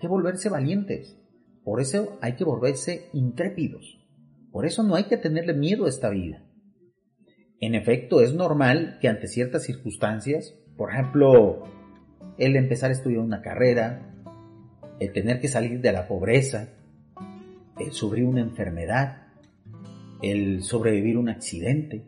[0.00, 1.16] que volverse valientes,
[1.64, 4.04] por eso hay que volverse intrépidos,
[4.50, 6.44] por eso no hay que tenerle miedo a esta vida.
[7.60, 11.62] En efecto, es normal que ante ciertas circunstancias, por ejemplo,
[12.38, 14.17] el empezar a estudiar una carrera,
[15.00, 16.68] el tener que salir de la pobreza,
[17.78, 19.28] el sufrir una enfermedad,
[20.22, 22.04] el sobrevivir un accidente,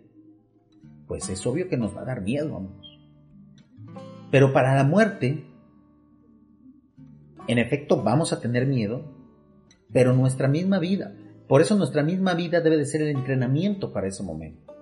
[1.07, 2.99] pues es obvio que nos va a dar miedo, amigos.
[4.31, 5.45] Pero para la muerte,
[7.47, 9.05] en efecto, vamos a tener miedo,
[9.93, 11.15] pero nuestra misma vida,
[11.49, 14.73] por eso nuestra misma vida debe de ser el entrenamiento para ese momento.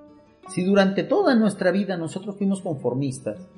[0.48, 3.48] Si durante toda nuestra vida nosotros fuimos conformistas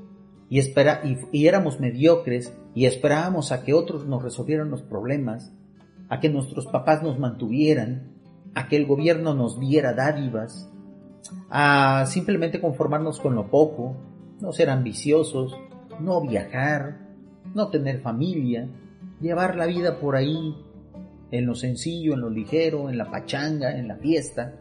[0.51, 5.53] y, éramos mediocres y esperábamos a que otros nos resolvieran los problemas,
[6.09, 8.11] a que nuestros papás nos mantuvieran,
[8.55, 10.69] a que el gobierno nos diera dádivas,
[11.51, 13.97] a simplemente conformarnos con lo poco,
[14.41, 15.57] no ser ambiciosos,
[16.01, 16.99] no viajar,
[17.55, 18.69] no tener familia,
[19.21, 20.57] llevar la vida por ahí,
[21.31, 24.57] en lo sencillo, en lo ligero, en la pachanga, en la fiesta,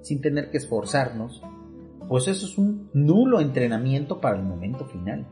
[0.00, 1.42] sin tener que esforzarnos,
[2.08, 5.26] pues eso es un nulo entrenamiento para el momento final.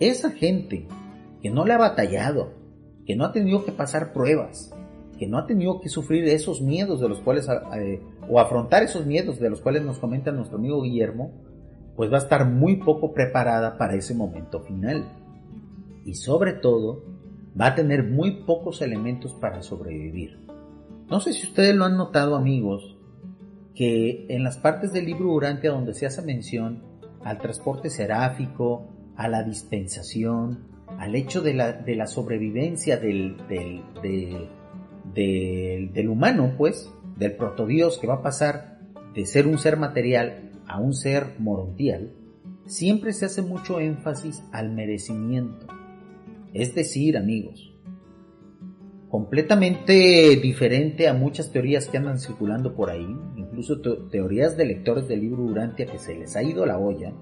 [0.00, 0.86] Esa gente
[1.40, 2.54] que no le ha batallado,
[3.04, 4.74] que no ha tenido que pasar pruebas,
[5.18, 7.48] que no ha tenido que sufrir esos miedos de los cuales,
[8.28, 11.32] o afrontar esos miedos de los cuales nos comenta nuestro amigo Guillermo,
[11.96, 15.04] pues va a estar muy poco preparada para ese momento final.
[16.04, 17.04] Y sobre todo,
[17.60, 20.40] va a tener muy pocos elementos para sobrevivir.
[21.08, 22.91] No sé si ustedes lo han notado amigos,
[23.74, 26.82] que en las partes del libro Urantia donde se hace mención
[27.24, 33.36] al transporte seráfico, a la dispensación, al hecho de la, de la sobrevivencia del,
[35.14, 38.80] del humano, pues, del protodios que va a pasar
[39.14, 42.12] de ser un ser material a un ser morontial,
[42.66, 45.66] siempre se hace mucho énfasis al merecimiento.
[46.54, 47.72] Es decir, amigos,
[49.08, 53.06] completamente diferente a muchas teorías que andan circulando por ahí,
[53.52, 57.12] incluso teorías de lectores del libro Urantia que se les ha ido la olla,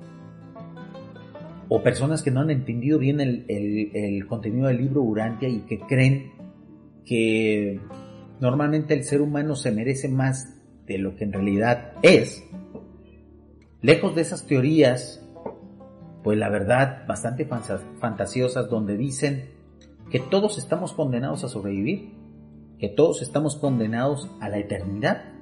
[1.68, 5.80] o personas que no han entendido bien el, el contenido del libro Urantia y que
[5.80, 6.30] creen
[7.04, 7.80] que
[8.40, 12.44] normalmente el ser humano se merece más de lo que en realidad es,
[13.82, 15.20] lejos de esas teorías,
[16.22, 17.48] pues la verdad, bastante
[18.00, 19.50] fantasiosas, donde dicen
[20.10, 22.12] que todos estamos condenados a sobrevivir,
[22.78, 25.39] que todos estamos condenados a la eternidad,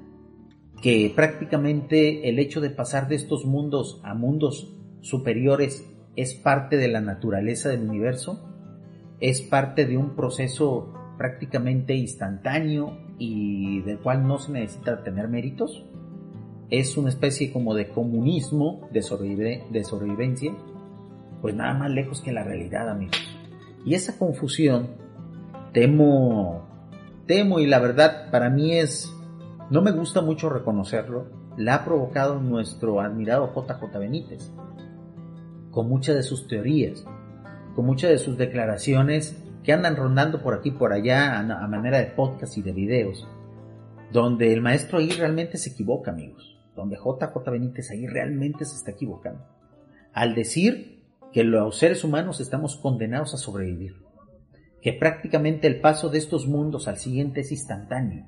[0.83, 5.85] que prácticamente el hecho de pasar de estos mundos a mundos superiores
[6.17, 8.45] es parte de la naturaleza del universo,
[9.21, 15.85] es parte de un proceso prácticamente instantáneo y del cual no se necesita tener méritos.
[16.71, 20.55] Es una especie como de comunismo de, sobrevivencia,
[21.41, 23.19] pues nada más lejos que la realidad, amigos.
[23.85, 24.89] Y esa confusión,
[25.73, 26.67] temo,
[27.27, 29.13] temo y la verdad para mí es,
[29.71, 31.27] no me gusta mucho reconocerlo,
[31.59, 34.51] la ha provocado nuestro admirado JJ Benítez,
[35.71, 37.05] con muchas de sus teorías,
[37.75, 41.99] con muchas de sus declaraciones que andan rondando por aquí y por allá a, manera
[41.99, 43.29] de podcast y de videos,
[44.11, 48.93] donde el maestro ahí realmente se equivoca, amigos, donde JJ Benítez ahí realmente se está
[48.93, 49.45] equivocando.
[50.15, 53.97] Al decir que los seres humanos estamos condenados a sobrevivir,
[54.81, 58.25] que prácticamente el paso de estos mundos al siguiente es instantáneo,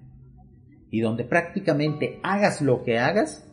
[0.91, 3.47] y donde prácticamente hagas lo que hagas,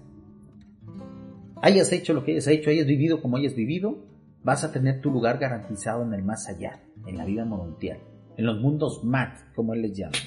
[1.62, 3.97] hayas hecho lo que hayas hecho, hayas vivido como hayas vivido,
[4.43, 8.00] vas a tener tu lugar garantizado en el más allá, en la vida mundial,
[8.38, 10.17] en los mundos mat, como él les llama.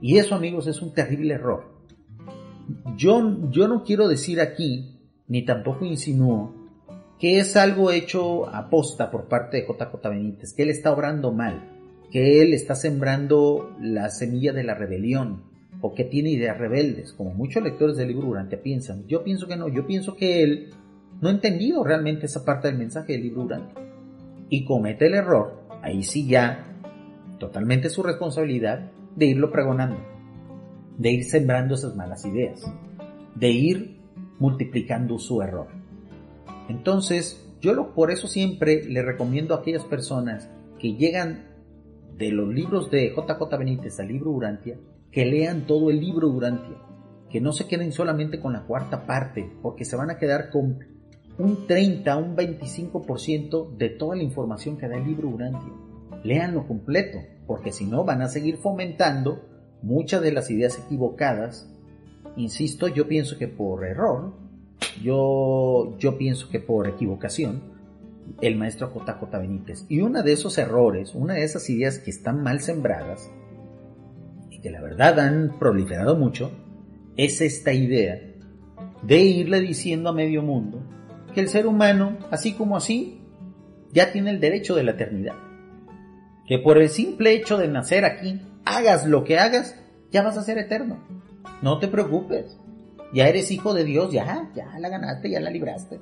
[0.00, 1.64] Y eso, amigos, es un terrible error.
[2.96, 6.54] Yo, yo no quiero decir aquí, ni tampoco insinúo,
[7.18, 11.32] que es algo hecho a posta por parte de JJ Benítez, que él está obrando
[11.32, 11.68] mal,
[12.10, 15.49] que él está sembrando la semilla de la rebelión
[15.80, 19.06] o que tiene ideas rebeldes, como muchos lectores del libro Durante piensan.
[19.06, 20.70] Yo pienso que no, yo pienso que él
[21.20, 23.80] no ha entendido realmente esa parte del mensaje del libro Durante
[24.50, 26.66] y comete el error, ahí sí ya,
[27.38, 29.98] totalmente su responsabilidad, de irlo pregonando,
[30.98, 32.60] de ir sembrando esas malas ideas,
[33.34, 34.00] de ir
[34.38, 35.68] multiplicando su error.
[36.68, 41.46] Entonces, yo por eso siempre le recomiendo a aquellas personas que llegan
[42.16, 44.76] de los libros de JJ Benítez al libro Urantia,
[45.10, 46.76] que lean todo el libro Urantia,
[47.30, 50.78] que no se queden solamente con la cuarta parte, porque se van a quedar con
[51.38, 55.72] un 30, un 25% de toda la información que da el libro Urantia.
[56.22, 59.48] Leanlo completo, porque si no van a seguir fomentando
[59.82, 61.68] muchas de las ideas equivocadas.
[62.36, 64.34] Insisto, yo pienso que por error,
[65.02, 67.62] yo, yo pienso que por equivocación,
[68.40, 69.86] el maestro JJ Benítez.
[69.88, 73.30] Y uno de esos errores, una de esas ideas que están mal sembradas,
[74.62, 76.50] que la verdad han proliferado mucho,
[77.16, 78.20] es esta idea
[79.02, 80.82] de irle diciendo a medio mundo
[81.34, 83.20] que el ser humano, así como así,
[83.92, 85.34] ya tiene el derecho de la eternidad.
[86.46, 89.76] Que por el simple hecho de nacer aquí, hagas lo que hagas,
[90.10, 90.98] ya vas a ser eterno.
[91.62, 92.58] No te preocupes.
[93.12, 96.00] Ya eres hijo de Dios, ya, ya la ganaste, ya la libraste.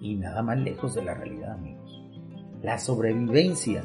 [0.00, 2.02] Y nada más lejos de la realidad, amigos.
[2.62, 3.84] La sobrevivencia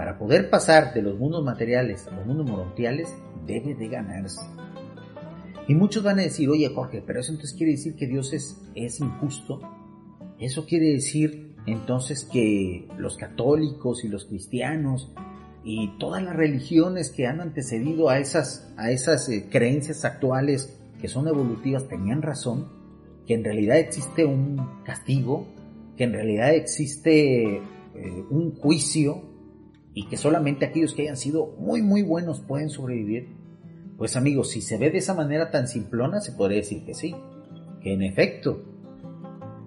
[0.00, 3.14] para poder pasar de los mundos materiales a los mundos morontiales
[3.46, 4.40] debe de ganarse.
[5.68, 8.98] Y muchos van a decir, oye Jorge, pero eso entonces quiere decir que Dios es,
[8.98, 9.60] injusto.
[10.38, 15.12] Eso quiere decir entonces que los católicos y los cristianos
[15.64, 21.08] y todas las religiones que han antecedido a esas, a esas eh, creencias actuales que
[21.08, 22.72] son evolutivas tenían razón,
[23.26, 25.46] que en realidad existe un castigo,
[25.98, 27.62] que en realidad existe eh,
[28.30, 29.28] un juicio
[29.94, 33.28] y que solamente aquellos que hayan sido muy muy buenos pueden sobrevivir.
[33.98, 37.14] Pues amigos, si se ve de esa manera tan simplona, se podría decir que sí,
[37.82, 38.62] que en efecto,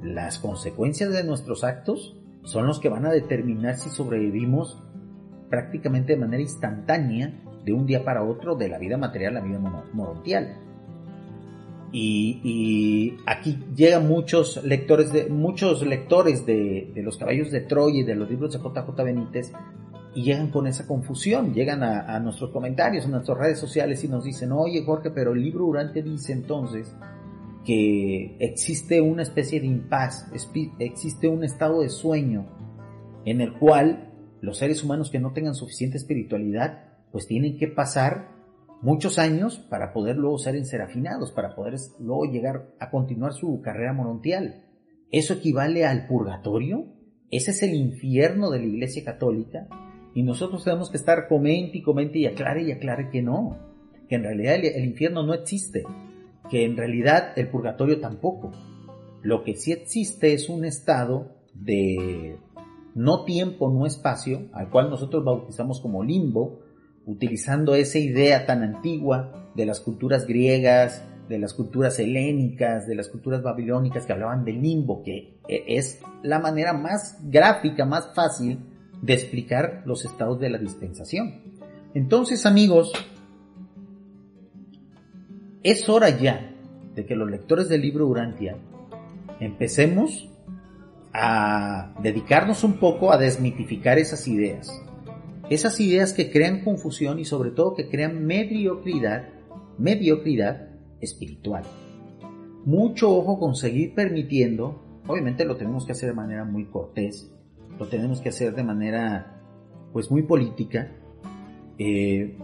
[0.01, 4.81] las consecuencias de nuestros actos son los que van a determinar si sobrevivimos
[5.49, 9.45] prácticamente de manera instantánea de un día para otro de la vida material a la
[9.45, 9.59] vida
[9.93, 10.57] morontial.
[11.95, 18.15] Y, aquí llegan muchos lectores de muchos lectores de, los caballos de Troya y de
[18.15, 19.51] los libros de JJ Benítez
[20.15, 24.23] y llegan con esa confusión, llegan a, nuestros comentarios, a nuestras redes sociales y nos
[24.23, 26.95] dicen, oye Jorge, pero el libro Durante dice entonces
[27.65, 30.29] que existe una especie de impas,
[30.79, 32.47] existe un estado de sueño
[33.25, 38.27] en el cual los seres humanos que no tengan suficiente espiritualidad, pues tienen que pasar
[38.81, 43.93] muchos años para poder luego ser enserafinados, para poder luego llegar a continuar su carrera
[43.93, 44.65] morontial.
[45.09, 46.87] ¿Eso equivale al purgatorio?
[47.31, 49.69] ¿Ese es el infierno de la Iglesia Católica?
[50.13, 53.57] Y nosotros tenemos que estar comente y comente y aclare y aclare que no,
[54.07, 55.83] que en realidad el infierno no existe,
[56.49, 58.51] que en realidad el purgatorio tampoco.
[59.21, 62.37] Lo que sí existe es un estado de
[62.93, 66.59] no tiempo, no espacio, al cual nosotros bautizamos como limbo,
[67.05, 73.07] utilizando esa idea tan antigua de las culturas griegas, de las culturas helénicas, de las
[73.07, 78.59] culturas babilónicas que hablaban del limbo, que e, es la manera más gráfica, más fácil
[79.03, 81.41] de explicar los estados de la dispensación.
[81.93, 82.93] Entonces, amigos,
[85.61, 86.55] es hora ya
[86.95, 88.55] de que los lectores del libro Urantia
[89.41, 90.29] empecemos
[91.11, 94.71] a dedicarnos un poco a desmitificar esas ideas.
[95.49, 99.27] Esas ideas que crean confusión y sobre todo que crean mediocridad,
[99.77, 100.69] mediocridad
[101.01, 101.63] espiritual.
[102.63, 107.32] Mucho ojo con seguir permitiendo, obviamente lo tenemos que hacer de manera muy cortés,
[107.83, 109.41] lo tenemos que hacer de manera
[109.91, 110.89] pues muy política.
[111.77, 112.37] Eh,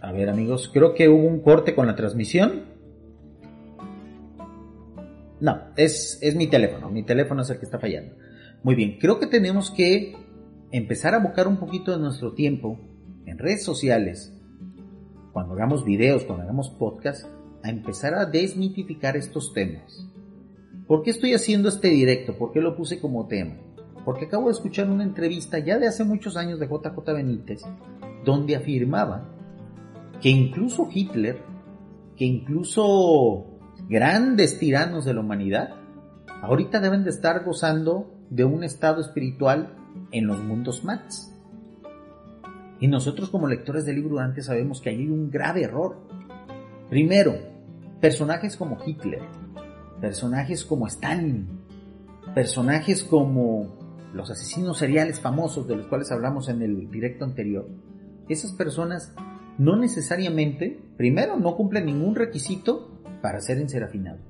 [0.00, 2.62] a ver amigos, creo que hubo un corte con la transmisión.
[5.40, 6.88] No, es, es mi teléfono.
[6.88, 8.14] Mi teléfono es el que está fallando.
[8.62, 10.16] Muy bien, creo que tenemos que
[10.72, 12.80] empezar a abocar un poquito de nuestro tiempo
[13.26, 14.32] en redes sociales,
[15.34, 17.28] cuando hagamos videos, cuando hagamos podcasts,
[17.62, 20.08] a empezar a desmitificar estos temas.
[20.86, 22.38] ¿Por qué estoy haciendo este directo?
[22.38, 23.56] ¿Por qué lo puse como tema?
[24.04, 27.62] Porque acabo de escuchar una entrevista ya de hace muchos años de JJ Benítez,
[28.24, 29.28] donde afirmaba
[30.20, 31.42] que incluso Hitler,
[32.16, 33.46] que incluso
[33.88, 35.74] grandes tiranos de la humanidad,
[36.42, 39.76] ahorita deben de estar gozando de un estado espiritual
[40.10, 41.30] en los mundos mats.
[42.80, 45.96] Y nosotros como lectores del libro antes sabemos que hay un grave error.
[46.90, 47.34] Primero,
[48.00, 49.22] personajes como Hitler,
[50.00, 51.46] personajes como Stalin,
[52.34, 53.83] personajes como
[54.14, 57.68] los asesinos seriales famosos de los cuales hablamos en el directo anterior,
[58.28, 59.12] esas personas
[59.58, 64.20] no necesariamente, primero, no cumplen ningún requisito para ser serafinados.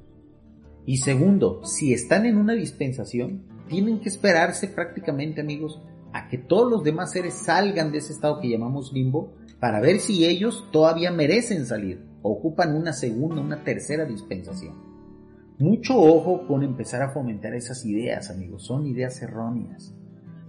[0.87, 5.81] Y segundo, si están en una dispensación, tienen que esperarse prácticamente, amigos,
[6.13, 9.99] a que todos los demás seres salgan de ese estado que llamamos limbo para ver
[9.99, 14.94] si ellos todavía merecen salir, ocupan una segunda, una tercera dispensación.
[15.59, 19.95] Mucho ojo con empezar a fomentar esas ideas, amigos, son ideas erróneas,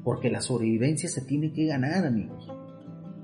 [0.03, 2.51] porque la sobrevivencia se tiene que ganar, amigos,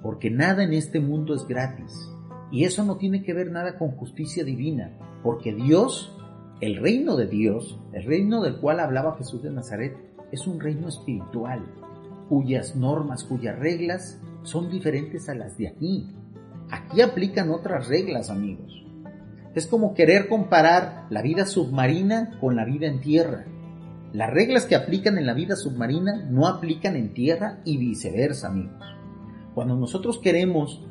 [0.04, 2.08] porque nada en este mundo es gratis.
[2.52, 6.16] Y eso no tiene que ver nada con justicia divina, porque Dios,
[6.60, 9.98] el reino de Dios, el reino del cual hablaba Jesús de Nazaret,
[10.32, 11.66] es un reino espiritual,
[12.30, 16.12] cuyas normas, cuyas reglas son diferentes a las de aquí.
[16.70, 18.81] Aquí aplican otras reglas, amigos.
[19.54, 23.45] Es como querer comparar la vida submarina con la vida en tierra.
[24.14, 28.84] Las reglas que aplican en la vida submarina no aplican en tierra y viceversa, amigos.
[29.54, 30.86] Cuando nosotros queremos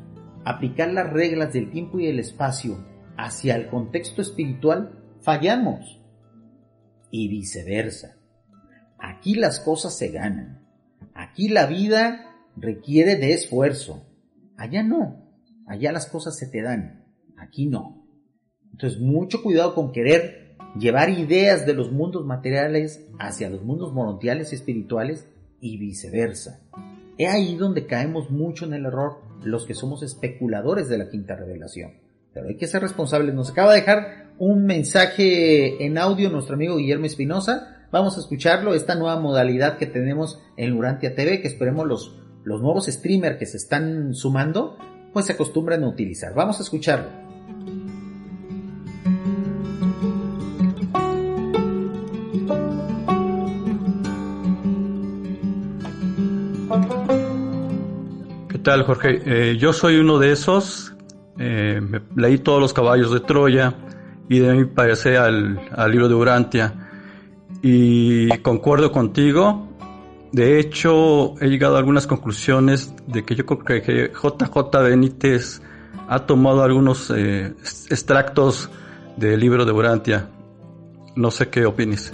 [0.44, 2.84] aplicar las reglas del tiempo y del espacio
[3.16, 5.98] hacia el contexto espiritual, fallamos.
[7.10, 8.16] Y viceversa.
[8.98, 10.66] Aquí las cosas se ganan.
[11.14, 14.06] Aquí la vida requiere de esfuerzo.
[14.56, 15.30] Allá no.
[15.66, 17.04] Allá las cosas se te dan.
[17.36, 17.99] Aquí no.
[18.72, 24.52] Entonces, mucho cuidado con querer llevar ideas de los mundos materiales hacia los mundos morontiales
[24.52, 25.26] y espirituales
[25.60, 26.60] y viceversa.
[27.18, 31.36] He ahí donde caemos mucho en el error los que somos especuladores de la quinta
[31.36, 31.92] revelación.
[32.32, 33.34] Pero hay que ser responsables.
[33.34, 37.86] Nos acaba de dejar un mensaje en audio nuestro amigo Guillermo Espinosa.
[37.90, 42.62] Vamos a escucharlo, esta nueva modalidad que tenemos en Lurantia TV, que esperemos los, los
[42.62, 44.78] nuevos streamers que se están sumando,
[45.12, 46.32] pues se acostumbran a utilizar.
[46.34, 47.19] Vamos a escucharlo.
[58.84, 59.20] Jorge?
[59.24, 60.94] Eh, yo soy uno de esos.
[61.38, 61.80] Eh,
[62.16, 63.74] leí todos los caballos de Troya
[64.28, 65.60] y de mi pasé al,
[65.90, 66.74] libro de Urantia.
[67.62, 69.68] Y concuerdo contigo.
[70.32, 75.60] De hecho, he llegado a algunas conclusiones de que yo creo que- que JJ Benítez
[76.08, 77.52] ha tomado algunos eh,
[77.90, 78.70] extractos
[79.16, 80.28] del libro de Urantia.
[81.16, 82.12] No sé qué opines.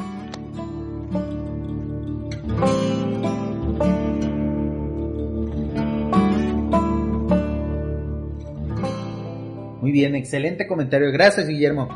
[9.97, 11.11] Bien, excelente comentario.
[11.11, 11.89] Gracias, Guillermo.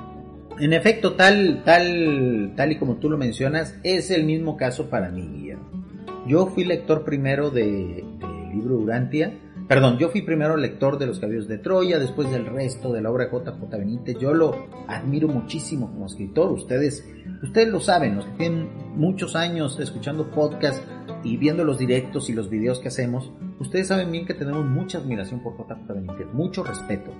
[0.59, 5.11] En efecto, tal, tal, tal y como tú lo mencionas, es el mismo caso para
[5.11, 5.85] mí, Guillermo.
[6.27, 9.39] Yo fui lector primero de, del libro Urantia.
[9.69, 13.11] Perdón, yo fui primero lector de Los Caballos de Troya, después del resto de la
[13.11, 14.17] obra de JJ Benítez.
[14.19, 16.51] Yo lo admiro muchísimo como escritor.
[16.53, 17.07] Ustedes,
[17.43, 20.83] ustedes lo saben, los que tienen muchos años escuchando podcast
[21.23, 24.99] y viendo los directos y los videos que hacemos, ustedes saben bien que tenemos mucha
[24.99, 27.13] admiración por JJ Benítez, mucho respeto.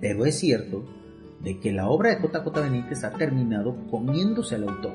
[0.00, 0.84] Pero es cierto
[1.42, 4.94] de que la obra de JJ Benítez ha terminado comiéndose al autor.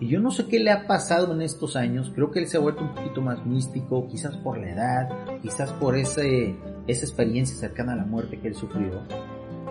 [0.00, 2.56] Y yo no sé qué le ha pasado en estos años, creo que él se
[2.56, 5.08] ha vuelto un poquito más místico, quizás por la edad,
[5.42, 6.56] quizás por ese,
[6.86, 9.02] esa experiencia cercana a la muerte que él sufrió.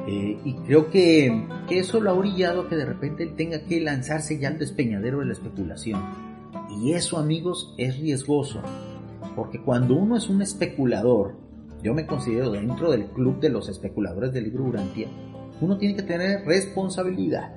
[0.08, 3.64] Eh, y creo que, que eso lo ha orillado a que de repente él tenga
[3.64, 6.02] que lanzarse ya al despeñadero de la especulación.
[6.70, 8.62] Y eso, amigos, es riesgoso.
[9.36, 11.36] Porque cuando uno es un especulador,
[11.82, 15.08] yo me considero dentro del club de los especuladores del libro Urantia,
[15.62, 17.54] uno tiene que tener responsabilidad.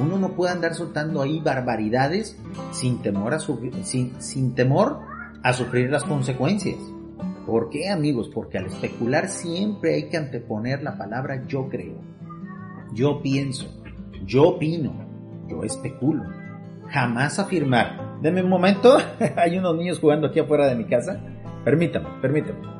[0.00, 2.36] Uno no puede andar soltando ahí barbaridades
[2.72, 5.00] sin temor a, sufrir, sin, sin temor
[5.42, 6.76] a sufrir las consecuencias.
[7.46, 8.30] ¿Por qué, amigos?
[8.32, 12.00] Porque al especular siempre hay que anteponer la palabra yo creo,
[12.92, 13.66] yo pienso,
[14.24, 14.92] yo opino,
[15.48, 16.24] yo especulo.
[16.88, 18.18] Jamás afirmar.
[18.20, 18.96] Deme un momento,
[19.36, 21.20] hay unos niños jugando aquí afuera de mi casa.
[21.64, 22.73] Permítame, permítame.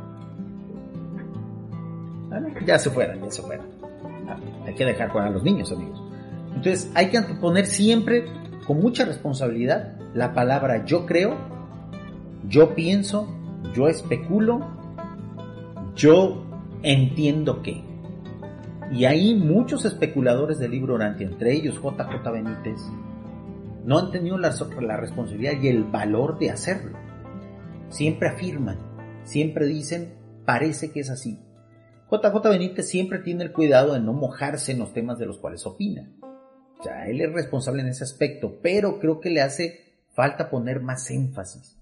[2.35, 3.67] Ah, ya se fueran, ya se fueran.
[4.29, 6.03] Ah, hay que dejar jugar a los niños, amigos.
[6.49, 8.25] Entonces hay que anteponer siempre
[8.67, 11.37] con mucha responsabilidad la palabra yo creo,
[12.49, 13.29] yo pienso,
[13.75, 14.61] yo especulo,
[15.97, 16.45] yo
[16.83, 17.83] entiendo que.
[18.93, 22.81] Y ahí muchos especuladores del libro Orantia, entre ellos JJ Benítez,
[23.85, 26.97] no han tenido la, la responsabilidad y el valor de hacerlo.
[27.89, 28.79] Siempre afirman,
[29.25, 30.15] siempre dicen,
[30.45, 31.41] parece que es así.
[32.21, 35.67] JJ Benítez siempre tiene el cuidado de no mojarse en los temas de los cuales
[35.67, 36.11] opina.
[36.79, 40.81] O sea, él es responsable en ese aspecto, pero creo que le hace falta poner
[40.81, 41.79] más énfasis,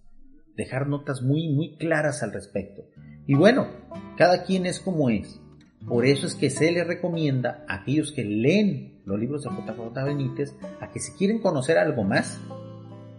[0.57, 2.83] dejar notas muy, muy claras al respecto.
[3.27, 3.69] Y bueno,
[4.17, 5.41] cada quien es como es.
[5.87, 10.05] Por eso es que se le recomienda a aquellos que leen los libros de JJ
[10.05, 12.39] Benítez a que si quieren conocer algo más,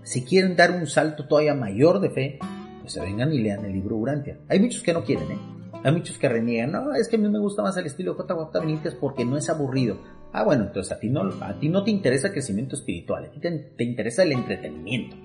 [0.04, 2.40] si quieren dar un salto todavía mayor de fe,
[2.82, 4.40] pues se vengan y lean el libro Urantia.
[4.48, 5.40] Hay muchos que no quieren, ¿eh?
[5.84, 8.60] Hay muchos que reniegan, no, es que a mí me gusta más el estilo JJ
[8.60, 9.98] Benítez porque no es aburrido.
[10.32, 13.32] Ah, bueno, entonces a ti no, a ti no te interesa el crecimiento espiritual, a
[13.32, 15.18] ti te, te interesa el entretenimiento.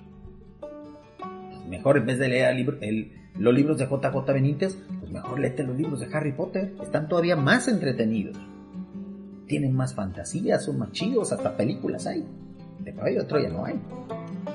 [1.68, 2.56] Mejor en vez de leer
[3.36, 7.36] los libros de JJ Benítez, pues mejor léete los libros de Harry Potter, están todavía
[7.36, 8.36] más entretenidos.
[9.46, 12.26] Tienen más fantasías, son más chidos, hasta películas hay.
[12.80, 13.80] De caballo de Troya no hay.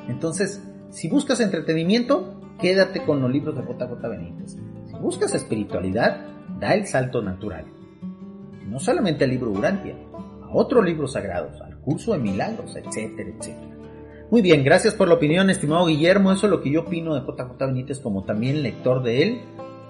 [0.09, 4.57] Entonces, si buscas entretenimiento, quédate con los libros de JJ Benítez.
[5.03, 6.25] Buscas espiritualidad,
[6.61, 7.65] da el salto natural.
[8.69, 9.97] No solamente al libro Urantia,
[10.41, 13.77] a otros libros sagrados, al curso de milagros, etcétera, etcétera.
[14.31, 16.31] Muy bien, gracias por la opinión, estimado Guillermo.
[16.31, 19.41] Eso es lo que yo opino de JJ Benítez como también lector de él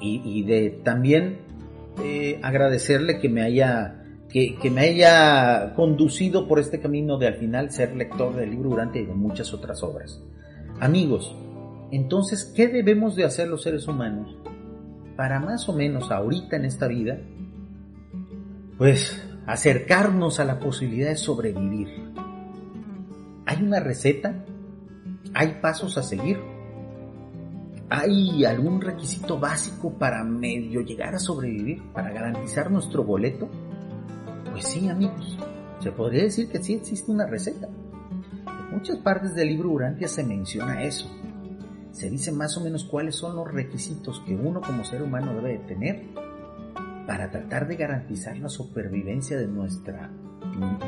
[0.02, 1.42] y, de también
[2.04, 4.00] eh, agradecerle que me haya
[4.30, 9.00] que me haya conducido por este camino de al final ser lector del libro Durante
[9.00, 10.24] y de muchas otras obras.
[10.80, 11.36] Amigos,
[11.92, 14.36] entonces, ¿qué debemos de hacer los seres humanos
[15.16, 17.20] para más o menos ahorita en esta vida,
[18.78, 21.88] pues acercarnos a la posibilidad de sobrevivir?
[23.46, 24.46] ¿Hay una receta?
[25.34, 26.40] ¿Hay pasos a seguir?
[27.90, 33.50] ¿Hay algún requisito básico para medio llegar a sobrevivir, para garantizar nuestro boleto?
[34.52, 35.38] Pues sí, amigos,
[35.80, 37.68] se podría decir que sí existe una receta.
[37.68, 41.08] En muchas partes del libro Urantia se menciona eso
[41.94, 45.60] se dice más o menos cuáles son los requisitos que uno como ser humano debe
[45.60, 46.02] de tener
[47.06, 50.10] para tratar de garantizar la supervivencia de, nuestra,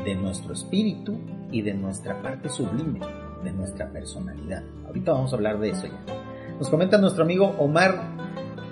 [0.04, 1.16] de nuestro espíritu
[1.52, 3.00] y de nuestra parte sublime,
[3.44, 4.64] de nuestra personalidad.
[4.86, 6.04] Ahorita vamos a hablar de eso ya.
[6.58, 8.16] Nos comenta nuestro amigo Omar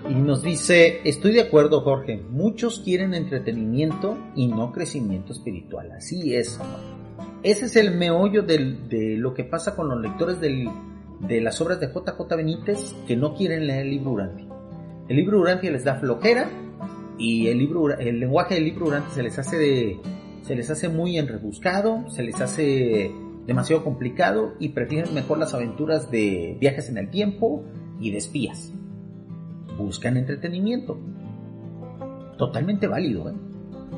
[0.08, 5.92] y nos dice, estoy de acuerdo Jorge, muchos quieren entretenimiento y no crecimiento espiritual.
[5.92, 6.58] Así es,
[7.44, 10.68] Ese es el meollo de lo que pasa con los lectores del
[11.26, 14.46] de las obras de JJ Benítez que no quieren leer el libro Urantia.
[15.08, 16.48] El libro Urantia les da flojera
[17.18, 20.00] y el libro el lenguaje del libro Urantia se les hace
[20.42, 23.10] se les hace muy enrebuscado, se les hace
[23.46, 27.64] demasiado complicado y prefieren mejor las aventuras de viajes en el tiempo
[28.00, 28.72] y de espías.
[29.78, 30.98] Buscan entretenimiento.
[32.36, 33.34] Totalmente válido, ¿eh?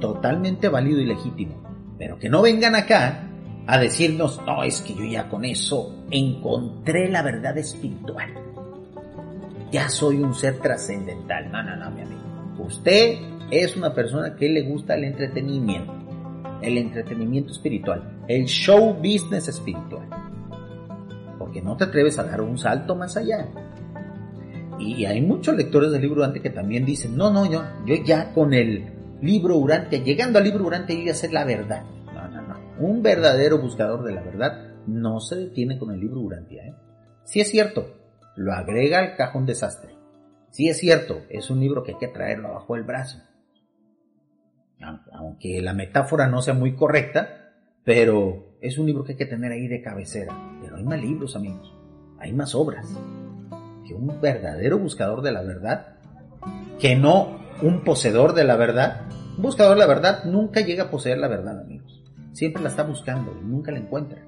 [0.00, 1.62] Totalmente válido y legítimo.
[1.98, 3.28] Pero que no vengan acá
[3.66, 8.32] a decirnos, no, es que yo ya con eso encontré la verdad espiritual.
[9.72, 11.50] Ya soy un ser trascendental.
[11.50, 12.22] No, no, no, mi amigo.
[12.58, 13.18] Usted
[13.50, 15.92] es una persona que le gusta el entretenimiento,
[16.62, 20.08] el entretenimiento espiritual, el show business espiritual.
[21.38, 23.48] Porque no te atreves a dar un salto más allá.
[24.78, 28.32] Y hay muchos lectores del libro Durante que también dicen, no, no, yo, yo ya
[28.32, 28.84] con el
[29.20, 31.82] libro Durante, llegando al libro Durante, yo ya sé la verdad.
[32.78, 36.66] Un verdadero buscador de la verdad no se detiene con el libro Urantia.
[36.66, 36.74] ¿eh?
[37.24, 37.86] Si es cierto,
[38.36, 39.94] lo agrega al cajón desastre.
[40.50, 43.18] Si es cierto, es un libro que hay que traerlo bajo el brazo.
[45.12, 49.52] Aunque la metáfora no sea muy correcta, pero es un libro que hay que tener
[49.52, 50.36] ahí de cabecera.
[50.62, 51.74] Pero hay más libros, amigos.
[52.18, 52.86] Hay más obras.
[53.86, 55.96] Que un verdadero buscador de la verdad,
[56.78, 59.06] que no un poseedor de la verdad.
[59.36, 61.95] Un buscador de la verdad nunca llega a poseer la verdad, amigos
[62.36, 64.22] siempre la está buscando y nunca la encuentra.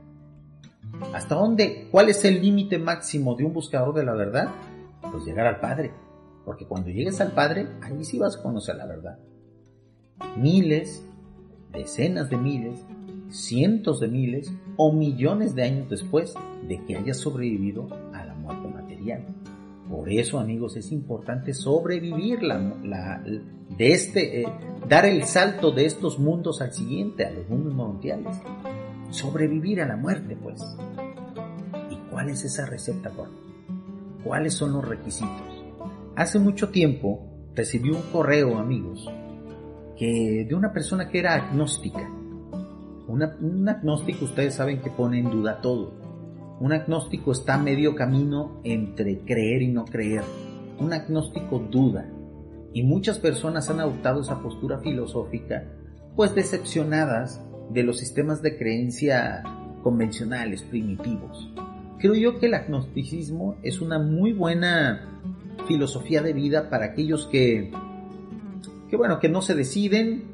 [1.13, 1.89] ¿Hasta dónde?
[1.91, 4.49] ¿Cuál es el límite máximo de un buscador de la verdad?
[5.13, 5.93] Pues llegar al Padre.
[6.47, 9.19] Porque cuando llegues al Padre, ahí sí vas a conocer la verdad.
[10.39, 11.07] Miles,
[11.71, 12.83] decenas de miles,
[13.29, 16.33] cientos de miles o millones de años después
[16.67, 19.27] de que hayas sobrevivido a la muerte material.
[19.91, 23.23] Por eso, amigos, es importante sobrevivir la,
[23.77, 24.49] de este, eh,
[24.89, 28.37] dar el salto de estos mundos al siguiente, a los mundos mundiales.
[29.11, 30.63] Sobrevivir a la muerte, pues.
[31.91, 33.31] ¿Y cuál es esa receta, Juan?
[34.25, 35.65] ¿Cuáles son los requisitos?
[36.17, 39.09] Hace mucho tiempo recibí un correo, amigos,
[39.97, 42.09] que de una persona que era agnóstica.
[43.09, 46.09] un agnóstico, ustedes saben que pone en duda todo
[46.61, 50.25] un agnóstico está medio camino entre creer y no creer.
[50.81, 52.11] Un agnóstico duda.
[52.73, 55.65] Y muchas personas han adoptado esa postura filosófica,
[56.17, 59.43] pues decepcionadas de los sistemas de creencia
[59.83, 61.53] convencionales, primitivos.
[61.99, 65.21] Creo yo que el agnosticismo es una muy buena
[65.67, 67.73] filosofía de vida para aquellos que,
[68.89, 70.25] que bueno, que no se deciden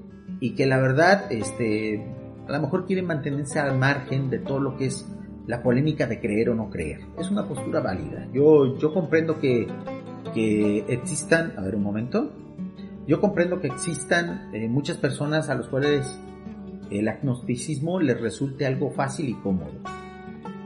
[0.41, 2.05] y que la verdad, este,
[2.49, 5.09] a lo mejor quieren mantenerse al margen de todo lo que es
[5.47, 7.01] la polémica de creer o no creer.
[7.18, 8.28] Es una postura válida.
[8.32, 9.66] Yo, yo comprendo que,
[10.35, 12.32] que existan, a ver un momento,
[13.07, 16.18] yo comprendo que existan eh, muchas personas a las cuales
[16.91, 19.72] el agnosticismo les resulte algo fácil y cómodo.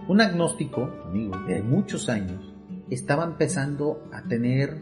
[0.09, 2.53] Un agnóstico, amigo, de muchos años,
[2.91, 4.79] estaba empezando a tener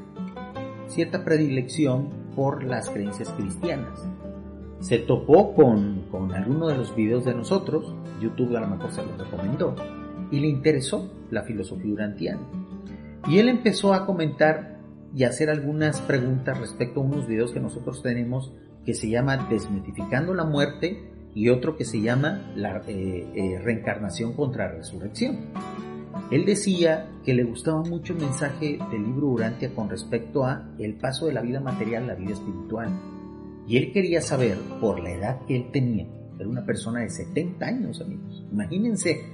[0.86, 4.06] cierta predilección por las creencias cristianas
[4.80, 9.04] se topó con, con alguno de los videos de nosotros, YouTube a lo mejor se
[9.04, 9.74] los recomendó,
[10.30, 12.42] y le interesó la filosofía urantiana.
[13.28, 14.75] Y él empezó a comentar
[15.16, 18.52] y hacer algunas preguntas respecto a unos videos que nosotros tenemos
[18.84, 24.34] que se llama Desmitificando la muerte y otro que se llama la eh, eh, reencarnación
[24.34, 25.38] contra resurrección.
[26.30, 30.98] Él decía que le gustaba mucho el mensaje del libro Urantia con respecto a el
[30.98, 32.90] paso de la vida material a la vida espiritual
[33.66, 36.06] y él quería saber, por la edad que él tenía,
[36.38, 38.44] era una persona de 70 años, amigos.
[38.52, 39.24] Imagínense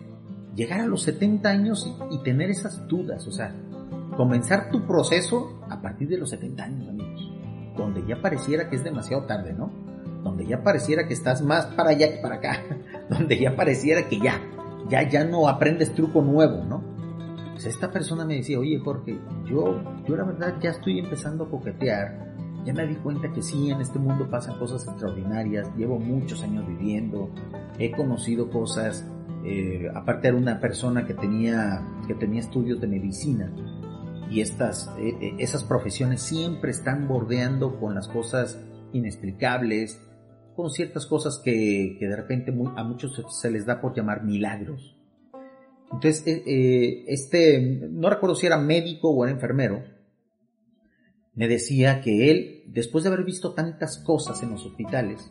[0.54, 3.54] llegar a los 70 años y, tener esas dudas, o sea,
[4.16, 7.32] comenzar tu proceso a partir de los 70 años, amigos,
[7.76, 9.70] donde ya pareciera que es demasiado tarde, ¿no?
[10.22, 12.60] donde ya pareciera que estás más para allá que para acá,
[13.10, 14.40] donde ya pareciera que ya,
[14.88, 16.82] ya, ya no aprendes truco nuevo, ¿no?
[17.52, 21.50] Pues esta persona me decía, oye Jorge, yo, yo la verdad ya estoy empezando a
[21.50, 22.32] coquetear,
[22.64, 26.66] ya me di cuenta que sí, en este mundo pasan cosas extraordinarias, llevo muchos años
[26.66, 27.30] viviendo,
[27.78, 29.06] he conocido cosas,
[29.44, 33.52] eh, aparte era una persona que tenía, que tenía estudios de medicina,
[34.32, 38.58] y estas, eh, eh, esas profesiones siempre están bordeando con las cosas
[38.94, 40.00] inexplicables,
[40.56, 44.96] con ciertas cosas que, que de repente a muchos se les da por llamar milagros.
[45.92, 47.60] Entonces, eh, este,
[47.90, 49.84] no recuerdo si era médico o era enfermero,
[51.34, 55.30] me decía que él, después de haber visto tantas cosas en los hospitales,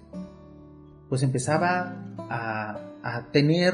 [1.10, 3.74] pues empezaba a tener,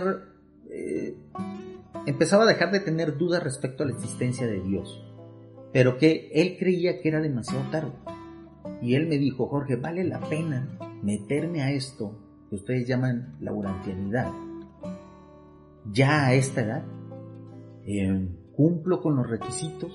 [2.06, 5.04] empezaba a dejar de tener dudas respecto a la existencia de Dios
[5.78, 7.92] pero que él creía que era demasiado tarde.
[8.82, 12.18] Y él me dijo, Jorge, vale la pena meterme a esto
[12.50, 14.32] que ustedes llaman la urantianidad.
[15.94, 16.84] Ya a esta edad,
[17.86, 19.92] eh, cumplo con los requisitos.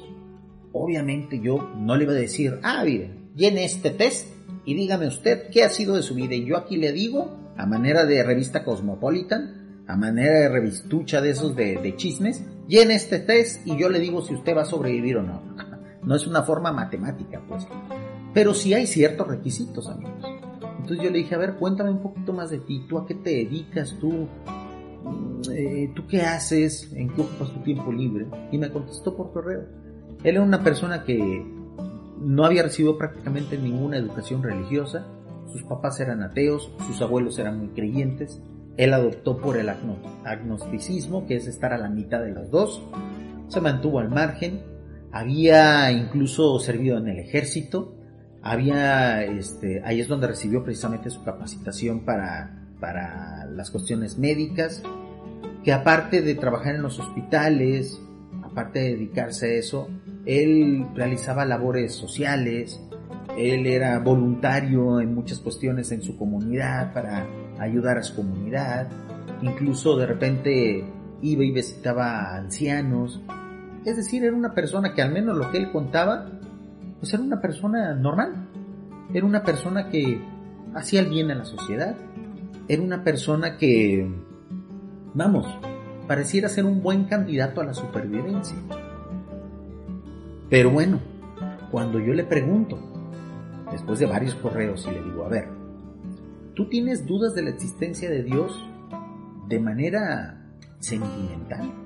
[0.70, 4.28] Obviamente yo no le iba a decir, ah, mire, llene este test
[4.64, 6.37] y dígame usted qué ha sido de su vida.
[6.37, 11.30] Y yo aquí le digo, a manera de revista Cosmopolitan, a manera de revistucha de
[11.30, 14.66] esos de, de chismes, llene este test y yo le digo si usted va a
[14.66, 15.71] sobrevivir o no.
[16.03, 17.66] No es una forma matemática, pues.
[18.34, 20.24] Pero sí hay ciertos requisitos, amigos.
[20.82, 22.84] Entonces yo le dije, a ver, cuéntame un poquito más de ti.
[22.88, 23.96] ¿Tú a qué te dedicas?
[24.00, 24.26] ¿Tú,
[25.05, 26.92] mm, eh, ¿tú qué haces?
[26.92, 28.26] ¿En qué ocupas tu tiempo libre?
[28.50, 29.64] Y me contestó por correo.
[30.24, 31.44] Él era una persona que
[32.18, 35.07] no había recibido prácticamente ninguna educación religiosa.
[35.53, 38.40] Sus papás eran ateos, sus abuelos eran muy creyentes.
[38.76, 42.82] Él adoptó por el agnosticismo, que es estar a la mitad de los dos.
[43.48, 44.62] Se mantuvo al margen,
[45.12, 47.94] había incluso servido en el ejército,
[48.42, 54.82] había, este, ahí es donde recibió precisamente su capacitación para, para las cuestiones médicas,
[55.62, 58.00] que aparte de trabajar en los hospitales,
[58.42, 59.88] aparte de dedicarse a eso,
[60.24, 62.80] él realizaba labores sociales,
[63.36, 67.26] él era voluntario en muchas cuestiones en su comunidad para
[67.58, 68.88] ayudar a su comunidad,
[69.42, 70.84] incluso de repente
[71.22, 73.22] iba y visitaba a ancianos,
[73.85, 76.26] es decir, era una persona que al menos lo que él contaba,
[77.01, 78.49] pues era una persona normal.
[79.12, 80.20] Era una persona que
[80.74, 81.97] hacía el bien a la sociedad.
[82.68, 84.09] Era una persona que,
[85.14, 85.47] vamos,
[86.07, 88.57] pareciera ser un buen candidato a la supervivencia.
[90.49, 91.01] Pero bueno,
[91.70, 92.78] cuando yo le pregunto,
[93.72, 95.49] después de varios correos, y le digo, a ver,
[96.55, 98.64] ¿tú tienes dudas de la existencia de Dios
[99.49, 100.47] de manera
[100.78, 101.82] sentimental?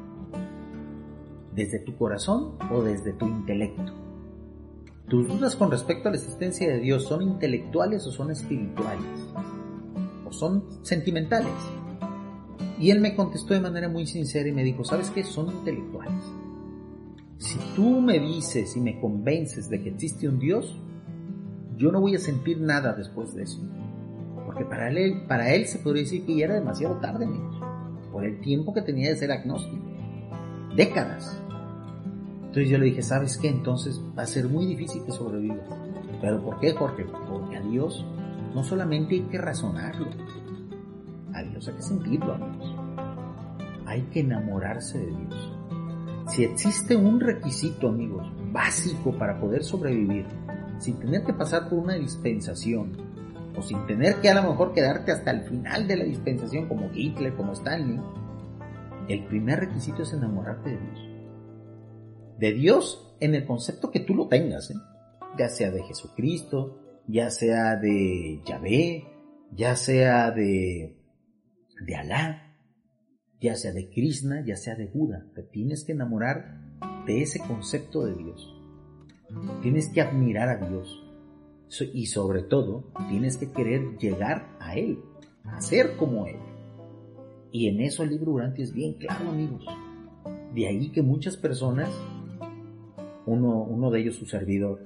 [1.56, 3.94] ¿Desde tu corazón o desde tu intelecto?
[5.08, 9.06] ¿Tus dudas con respecto a la existencia de Dios son intelectuales o son espirituales?
[10.26, 11.54] ¿O son sentimentales?
[12.78, 15.24] Y él me contestó de manera muy sincera y me dijo, ¿sabes qué?
[15.24, 16.22] Son intelectuales.
[17.38, 20.78] Si tú me dices y me convences de que existe un Dios,
[21.78, 23.62] yo no voy a sentir nada después de eso.
[24.44, 27.26] Porque para él, para él se podría decir que ya era demasiado tarde,
[28.12, 29.82] por el tiempo que tenía de ser agnóstico.
[30.76, 31.42] Décadas.
[32.56, 33.48] Entonces yo le dije, ¿sabes qué?
[33.50, 35.62] Entonces va a ser muy difícil que sobreviva.
[36.22, 37.04] ¿Pero por qué, Jorge?
[37.28, 38.02] Porque a Dios
[38.54, 40.06] no solamente hay que razonarlo,
[41.34, 42.74] a Dios hay que sentirlo, amigos.
[43.84, 45.52] Hay que enamorarse de Dios.
[46.28, 50.24] Si existe un requisito, amigos, básico para poder sobrevivir,
[50.78, 52.96] sin tener que pasar por una dispensación,
[53.54, 56.88] o sin tener que a lo mejor quedarte hasta el final de la dispensación como
[56.94, 58.00] Hitler, como Stanley,
[59.08, 61.05] el primer requisito es enamorarte de Dios
[62.38, 64.76] de Dios en el concepto que tú lo tengas, ¿eh?
[65.38, 69.04] ya sea de Jesucristo, ya sea de Yahvé,
[69.52, 70.96] ya sea de,
[71.84, 72.56] de Alá,
[73.40, 75.26] ya sea de Krishna, ya sea de Buda.
[75.34, 76.76] Te tienes que enamorar
[77.06, 78.52] de ese concepto de Dios.
[79.62, 81.02] Tienes que admirar a Dios.
[81.92, 85.00] Y sobre todo, tienes que querer llegar a Él,
[85.44, 86.36] a ser como Él.
[87.50, 89.64] Y en eso el libro Durante es bien claro, amigos.
[90.54, 91.90] De ahí que muchas personas
[93.26, 94.80] uno, uno de ellos su servidor,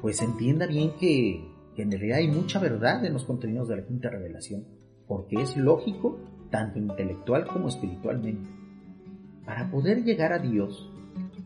[0.00, 4.10] pues entienda bien que, en realidad hay mucha verdad en los contenidos de la quinta
[4.10, 4.64] revelación,
[5.06, 6.18] porque es lógico
[6.50, 8.50] tanto intelectual como espiritualmente.
[9.46, 10.90] Para poder llegar a Dios,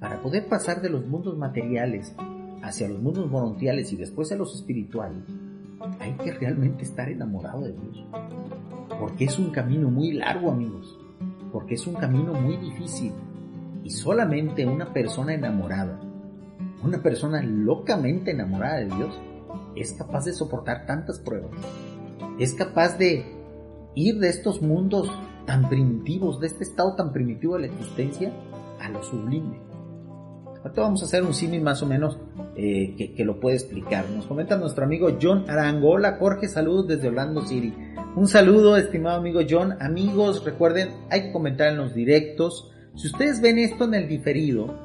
[0.01, 2.17] para poder pasar de los mundos materiales
[2.63, 5.25] hacia los mundos morontiales y después a los espirituales,
[6.01, 8.05] hay que realmente estar enamorado de Dios.
[8.99, 10.99] Porque es un camino muy largo, amigos.
[11.53, 13.13] Porque es un camino muy difícil.
[13.85, 16.01] Y solamente una persona enamorada,
[16.83, 19.21] una persona locamente enamorada de Dios,
[19.77, 21.53] es capaz de soportar tantas pruebas,
[22.39, 23.27] es capaz de
[23.95, 25.13] ir de estos mundos
[25.47, 28.33] tan primitivos, de este estado tan primitivo de la existencia,
[28.81, 29.61] a lo sublime.
[30.63, 32.19] Ahorita vamos a hacer un símil más o menos
[32.57, 34.09] eh, que, lo puede explicar.
[34.09, 35.91] Nos comenta nuestro amigo John Arango.
[35.91, 37.75] Hola Jorge, saludos desde Orlando City.
[38.17, 39.77] Un saludo, estimado amigo John.
[39.79, 42.71] Amigos, recuerden, hay que comentar en los directos.
[42.95, 44.79] Si ustedes ven esto en el diferido,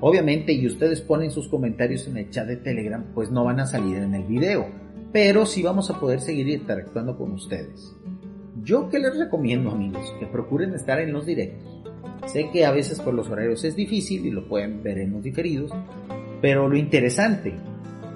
[0.00, 3.66] obviamente, y ustedes ponen sus comentarios en el chat de Telegram, pues no van a
[3.66, 4.66] salir en el video.
[5.12, 7.94] Pero sí vamos a poder seguir interactuando con ustedes.
[8.62, 11.82] Yo que les recomiendo, amigos, que procuren estar en los directos.
[12.26, 15.22] Sé que a veces por los horarios es difícil y lo pueden ver en los
[15.22, 15.70] diferidos,
[16.40, 17.54] pero lo interesante,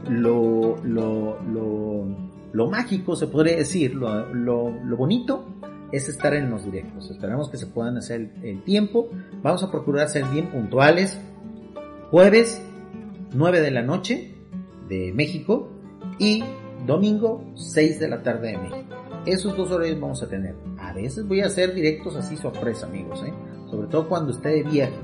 [0.09, 2.07] lo, lo, lo,
[2.53, 5.58] lo mágico, se podría decir, lo, lo, lo, bonito,
[5.93, 7.11] es estar en los directos.
[7.11, 9.09] Esperamos que se puedan hacer el tiempo.
[9.43, 11.19] Vamos a procurar ser bien puntuales.
[12.11, 12.63] Jueves,
[13.33, 14.35] 9 de la noche
[14.89, 15.71] de México
[16.19, 16.43] y
[16.87, 18.99] domingo, 6 de la tarde de México.
[19.27, 20.55] Esos dos horarios vamos a tener.
[20.79, 23.33] A veces voy a hacer directos así sorpresa, amigos, ¿eh?
[23.71, 24.97] sobre todo cuando esté de viaje.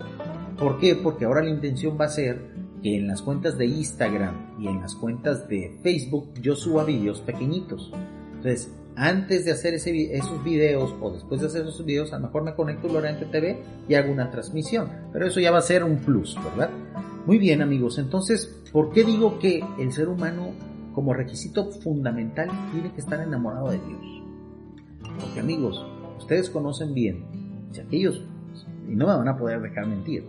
[0.59, 0.95] ¿Por qué?
[0.95, 4.81] Porque ahora la intención va a ser que en las cuentas de Instagram y en
[4.81, 7.93] las cuentas de Facebook yo suba videos pequeñitos.
[8.35, 12.27] Entonces, antes de hacer ese, esos videos o después de hacer esos videos, a lo
[12.27, 14.89] mejor me conecto a Lorente TV y hago una transmisión.
[15.13, 16.71] Pero eso ya va a ser un plus, ¿verdad?
[17.27, 17.99] Muy bien, amigos.
[17.99, 20.53] Entonces, ¿por qué digo que el ser humano
[20.95, 24.23] como requisito fundamental tiene que estar enamorado de Dios?
[25.21, 25.85] Porque amigos,
[26.19, 27.25] ustedes conocen bien,
[27.73, 28.23] si aquellos,
[28.89, 30.25] y no me van a poder dejar mentir,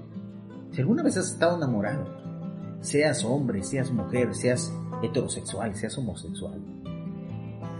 [0.71, 2.05] si alguna vez has estado enamorado,
[2.81, 6.61] seas hombre, seas mujer, seas heterosexual, seas homosexual,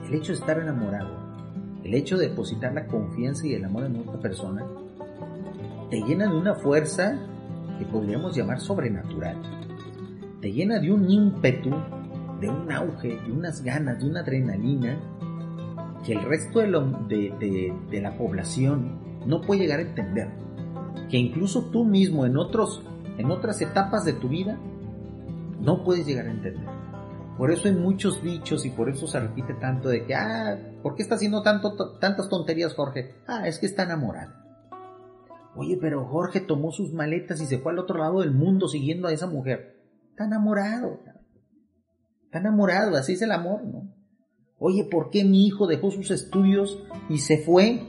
[0.07, 1.09] el hecho de estar enamorado,
[1.83, 4.65] el hecho de depositar la confianza y el amor en otra persona,
[5.89, 7.17] te llena de una fuerza
[7.77, 9.37] que podríamos llamar sobrenatural.
[10.41, 11.71] Te llena de un ímpetu,
[12.39, 14.99] de un auge, de unas ganas, de una adrenalina
[16.05, 20.29] que el resto de, la población no puede llegar a entender.
[21.09, 24.57] Que incluso tú mismo en otras etapas de tu vida
[25.59, 26.84] no puedes llegar a entender.
[27.37, 30.95] Por eso hay muchos dichos y por eso se repite tanto de que, ah, ¿por
[30.95, 33.15] qué está haciendo tantas tonterías Jorge?
[33.27, 34.33] Ah, es que está enamorado.
[35.55, 39.07] Oye, pero Jorge tomó sus maletas y se fue al otro lado del mundo siguiendo
[39.07, 39.81] a esa mujer.
[40.11, 40.99] Está enamorado.
[42.25, 43.93] Está enamorado, así es el amor, ¿no?
[44.57, 47.87] Oye, ¿por qué mi hijo dejó sus estudios y se fue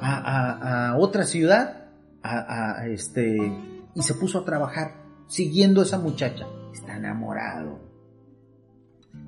[0.00, 1.86] a, otra ciudad?
[2.86, 3.36] Este,
[3.94, 6.46] y se puso a trabajar siguiendo a esa muchacha.
[6.72, 7.87] Está enamorado.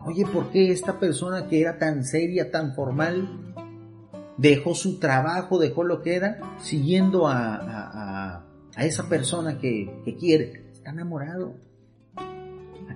[0.07, 3.55] Oye, ¿por qué esta persona que era tan seria, tan formal,
[4.37, 8.45] dejó su trabajo, dejó lo que era, siguiendo a,
[8.79, 10.71] esa persona que, que quiere?
[10.73, 11.55] Está enamorado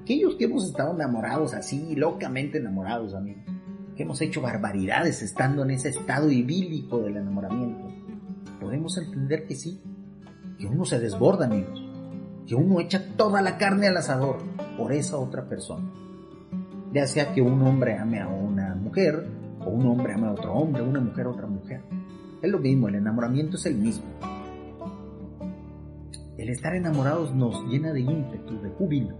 [0.04, 3.42] aquellos que hemos estado enamorados así, locamente enamorados, amigos,
[3.96, 7.90] que hemos hecho barbaridades estando en ese estado idílico del enamoramiento,
[8.60, 9.80] podemos entender que sí,
[10.58, 11.82] que uno se desborda, amigos,
[12.46, 14.42] que uno echa toda la carne al asador
[14.76, 15.90] por esa otra persona.
[16.94, 19.26] Ya sea que un hombre ame a una mujer,
[19.58, 21.82] o un hombre ame a otro hombre, una mujer a otra mujer.
[22.40, 24.04] Es lo mismo, el enamoramiento es el mismo.
[26.38, 29.16] El estar enamorados nos llena de ímpetu, de júbilo,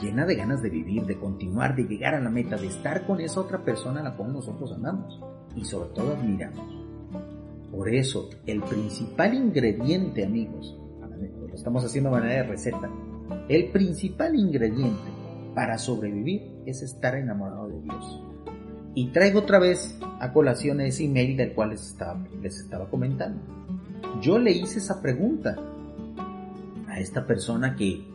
[0.00, 3.20] llena de ganas de vivir, de continuar, de llegar a la meta, de estar con
[3.20, 5.20] esa otra persona a la cual nosotros amamos
[5.56, 6.72] y sobre todo admiramos.
[7.72, 10.78] Por eso, el principal ingrediente, amigos,
[11.48, 12.88] lo estamos haciendo de manera de receta,
[13.48, 15.17] el principal ingrediente
[15.58, 18.22] para sobrevivir es estar enamorado de Dios.
[18.94, 23.40] Y traigo otra vez a colación ese email del cual les estaba, les estaba comentando.
[24.22, 25.56] Yo le hice esa pregunta
[26.86, 28.06] a esta persona que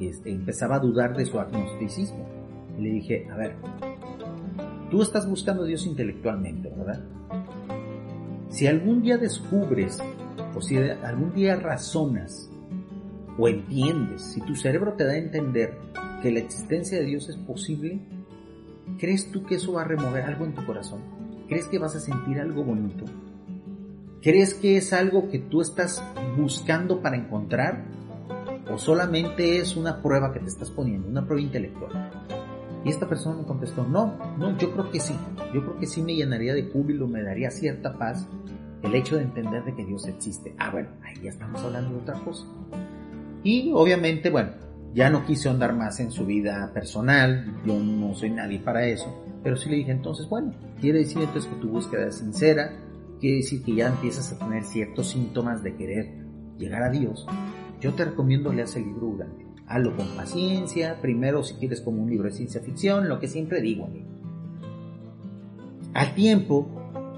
[0.00, 2.26] este, empezaba a dudar de su agnosticismo.
[2.78, 3.54] Y le dije, a ver,
[4.90, 7.02] tú estás buscando a Dios intelectualmente, ¿verdad?
[8.50, 9.98] Si algún día descubres,
[10.54, 12.50] o si algún día razonas,
[13.38, 15.72] o entiendes, si tu cerebro te da a entender
[16.22, 18.00] que la existencia de Dios es posible,
[18.98, 21.00] ¿crees tú que eso va a remover algo en tu corazón?
[21.48, 23.04] ¿Crees que vas a sentir algo bonito?
[24.22, 26.02] ¿Crees que es algo que tú estás
[26.36, 27.84] buscando para encontrar?
[28.72, 32.10] o solamente es una prueba que te estás poniendo, una prueba intelectual?
[32.84, 35.14] Y esta persona me contestó, no, no, yo creo que sí,
[35.52, 38.28] yo creo que sí me llenaría de júbilo, me daría cierta paz
[38.82, 40.54] el hecho de entender de que Dios existe.
[40.58, 42.44] Ah, bueno, ahí ya estamos hablando de otra cosa.
[43.44, 44.52] Y obviamente, bueno,
[44.94, 49.24] ya no quise andar más en su vida personal, yo no soy nadie para eso,
[49.42, 52.72] pero sí le dije entonces, bueno, quiere decir entonces que tu búsqueda es sincera,
[53.20, 56.10] quiere decir que ya empiezas a tener ciertos síntomas de querer
[56.58, 57.26] llegar a Dios,
[57.80, 59.02] yo te recomiendo leas el libro.
[59.66, 63.60] Hazlo con paciencia, primero si quieres como un libro de ciencia ficción, lo que siempre
[63.60, 64.06] digo, amigo.
[65.94, 66.68] Al tiempo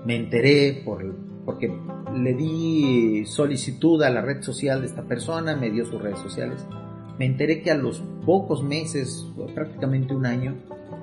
[0.06, 1.14] me enteré por,
[1.44, 1.76] porque
[2.14, 6.64] le di solicitud a la red social de esta persona, me dio sus redes sociales.
[7.18, 10.56] Me enteré que a los pocos meses, prácticamente un año,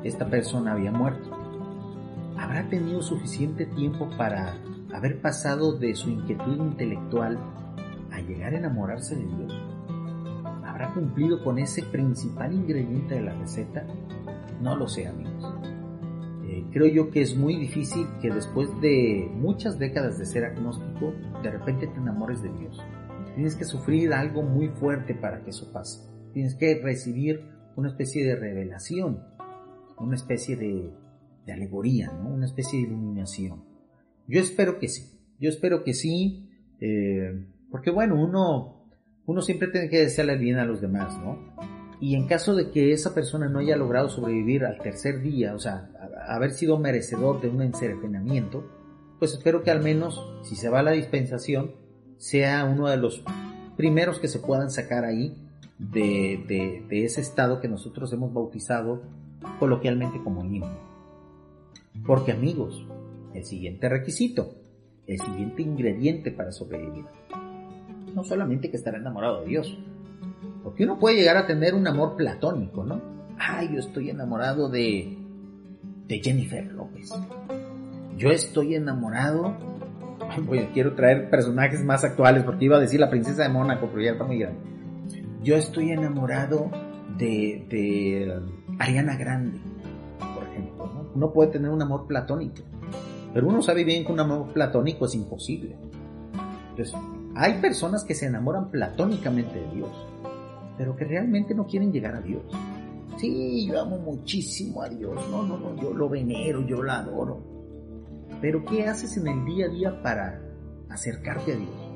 [0.03, 1.29] esta persona había muerto.
[2.37, 4.57] ¿Habrá tenido suficiente tiempo para
[4.93, 7.39] haber pasado de su inquietud intelectual
[8.11, 9.53] a llegar a enamorarse de Dios?
[10.65, 13.85] ¿Habrá cumplido con ese principal ingrediente de la receta?
[14.61, 15.53] No lo sé, amigos.
[16.43, 21.13] Eh, creo yo que es muy difícil que después de muchas décadas de ser agnóstico,
[21.41, 22.81] de repente te enamores de Dios.
[23.35, 26.09] Tienes que sufrir algo muy fuerte para que eso pase.
[26.33, 27.41] Tienes que recibir
[27.75, 29.23] una especie de revelación,
[29.97, 30.91] una especie de,
[31.51, 32.29] alegoría, ¿no?
[32.29, 33.63] una especie de iluminación.
[34.27, 38.87] Yo espero que sí, yo espero que sí, eh, porque bueno, uno,
[39.25, 41.37] uno siempre tiene que desearle bien a los demás, ¿no?
[41.99, 45.59] Y en caso de que esa persona no haya logrado sobrevivir al tercer día, o
[45.59, 45.91] sea,
[46.27, 48.65] haber sido merecedor de un encercenamiento,
[49.19, 51.75] pues espero que al menos, si se va a la dispensación,
[52.21, 53.23] sea uno de los
[53.75, 55.35] primeros que se puedan sacar ahí
[55.79, 59.01] de, ese estado que nosotros hemos bautizado
[59.57, 60.69] coloquialmente como limbo.
[62.05, 62.85] Porque amigos,
[63.33, 64.53] el siguiente requisito,
[65.07, 67.05] el siguiente ingrediente para sobrevivir,
[68.13, 69.79] no solamente que estar enamorado de Dios,
[70.63, 73.01] porque uno puede llegar a tener un amor platónico, ¿no?
[73.39, 75.17] Ay, yo estoy enamorado de,
[76.07, 77.11] de Jennifer López.
[78.15, 79.57] Yo estoy enamorado
[80.49, 84.01] Oye, quiero traer personajes más actuales porque iba a decir la princesa de Mónaco, pero
[84.01, 84.59] ya está muy grande.
[85.43, 86.69] Yo estoy enamorado
[87.17, 88.41] de, de
[88.79, 89.59] Ariana Grande,
[90.35, 90.85] por ejemplo.
[90.93, 91.11] ¿no?
[91.15, 92.63] Uno puede tener un amor platónico,
[93.33, 95.75] pero uno sabe bien que un amor platónico es imposible.
[96.69, 96.95] Entonces,
[97.35, 99.91] hay personas que se enamoran platónicamente de Dios,
[100.77, 102.43] pero que realmente no quieren llegar a Dios.
[103.17, 105.13] Sí, yo amo muchísimo a Dios.
[105.29, 107.60] No, no, no, yo lo venero, yo lo adoro.
[108.41, 110.41] Pero ¿qué haces en el día a día para
[110.89, 111.89] acercarte a Dios?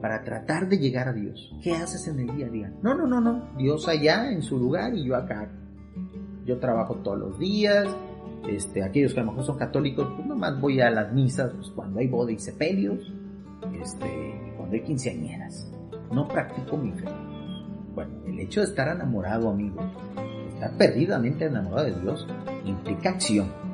[0.00, 1.54] Para tratar de llegar a Dios.
[1.62, 2.72] ¿Qué haces en el día a día?
[2.82, 3.54] No, no, no, no.
[3.56, 5.50] Dios allá en su lugar y yo acá.
[6.46, 7.86] Yo trabajo todos los días.
[8.48, 11.68] Este, aquellos que a lo mejor son católicos, pues nomás voy a las misas pues,
[11.70, 13.12] cuando hay boda y sepelios,
[13.82, 15.70] este, cuando hay quinceañeras.
[16.12, 17.08] No practico mi fe.
[17.94, 19.84] Bueno, el hecho de estar enamorado, amigos,
[20.54, 22.26] estar perdidamente enamorado de Dios,
[22.64, 23.67] implica acción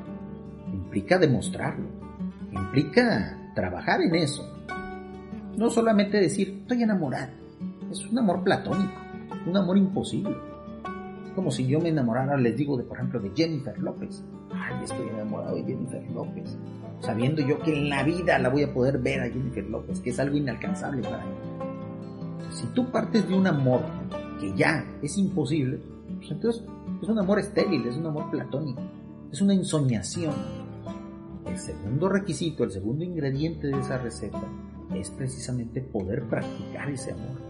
[0.95, 1.87] implica demostrarlo,
[2.53, 4.49] implica trabajar en eso.
[5.57, 7.33] No solamente decir, estoy enamorado,
[7.91, 8.93] es un amor platónico,
[9.45, 10.37] un amor imposible.
[11.27, 14.23] Es como si yo me enamorara, les digo, de, por ejemplo, de Jennifer López.
[14.53, 16.57] Ay, estoy enamorado de Jennifer López.
[17.01, 20.11] Sabiendo yo que en la vida la voy a poder ver a Jennifer López, que
[20.11, 21.35] es algo inalcanzable para mí.
[22.51, 23.81] Si tú partes de un amor
[24.39, 25.81] que ya es imposible,
[26.19, 26.63] pues entonces
[27.03, 28.81] es un amor estéril, es un amor platónico,
[29.33, 30.64] es una ensoñación
[31.47, 34.43] el segundo requisito, el segundo ingrediente de esa receta
[34.95, 37.41] es precisamente poder practicar ese amor.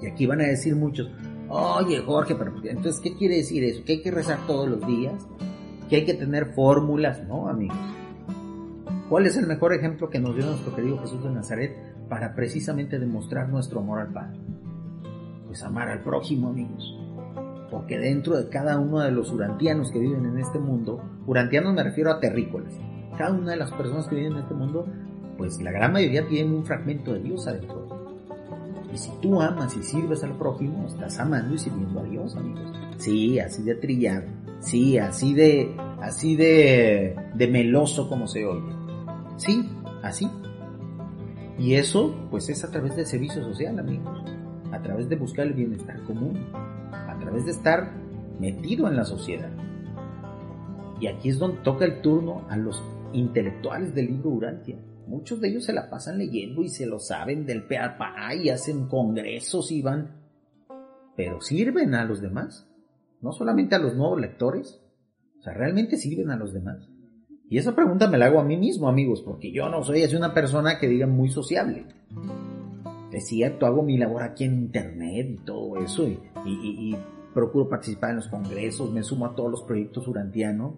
[0.00, 1.10] Y aquí van a decir muchos,
[1.48, 3.84] oye Jorge, pero entonces, ¿qué quiere decir eso?
[3.84, 5.26] ¿Que hay que rezar todos los días?
[5.88, 7.26] ¿Que hay que tener fórmulas?
[7.26, 7.76] No, amigos.
[9.08, 11.76] ¿Cuál es el mejor ejemplo que nos dio nuestro querido Jesús de Nazaret
[12.08, 14.40] para precisamente demostrar nuestro amor al Padre?
[15.46, 16.98] Pues amar al prójimo, amigos.
[17.70, 21.82] Porque dentro de cada uno de los urantianos que viven en este mundo, urantianos me
[21.82, 22.72] refiero a terrícolas,
[23.16, 24.86] cada una de las personas que viven en este mundo,
[25.36, 27.88] pues la gran mayoría tienen un fragmento de Dios adentro.
[28.92, 32.72] Y si tú amas y sirves al prójimo, estás amando y sirviendo a Dios, amigos.
[32.98, 34.26] Sí, así de trillado.
[34.60, 38.72] Sí, así de, así de, de meloso como se oye.
[39.36, 39.68] Sí,
[40.02, 40.28] así.
[41.58, 44.22] Y eso, pues es a través del servicio social, amigos.
[44.72, 46.38] A través de buscar el bienestar común.
[46.92, 47.92] A través de estar
[48.38, 49.50] metido en la sociedad.
[51.00, 52.82] Y aquí es donde toca el turno a los
[53.12, 54.76] intelectuales del libro Urantia.
[55.06, 57.78] Muchos de ellos se la pasan leyendo y se lo saben del pe
[58.42, 60.22] y hacen congresos y van.
[61.16, 62.68] Pero sirven a los demás.
[63.20, 64.80] No solamente a los nuevos lectores.
[65.38, 66.88] O sea, realmente sirven a los demás.
[67.48, 70.16] Y esa pregunta me la hago a mí mismo, amigos, porque yo no soy así
[70.16, 71.84] una persona que diga muy sociable.
[73.12, 76.96] Es cierto, hago mi labor aquí en internet y todo eso, y, y
[77.34, 80.76] procuro participar en los congresos, me sumo a todos los proyectos urantianos,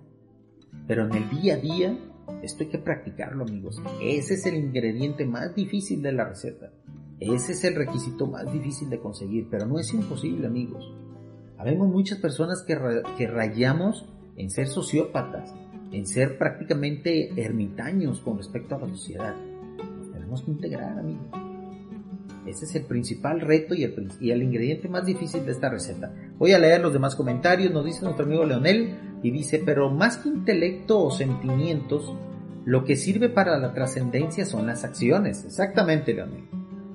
[0.88, 1.98] pero en el día a día
[2.42, 3.82] esto hay que practicarlo, amigos.
[4.02, 6.70] Ese es el ingrediente más difícil de la receta.
[7.20, 10.84] Ese es el requisito más difícil de conseguir, pero no es imposible, amigos.
[11.56, 12.76] Habemos muchas personas que,
[13.16, 14.06] que rayamos
[14.36, 15.54] en ser sociópatas,
[15.92, 19.34] en ser prácticamente ermitaños con respecto a la sociedad.
[20.12, 21.28] tenemos que integrar, amigos.
[22.46, 26.12] Ese es el principal reto y el, y el ingrediente más difícil de esta receta.
[26.36, 27.72] Voy a leer los demás comentarios.
[27.72, 32.14] Nos dice nuestro amigo Leonel, Y dice, pero más que intelecto o sentimientos,
[32.66, 35.46] lo que sirve para la trascendencia son las acciones.
[35.46, 36.44] Exactamente, Leonel.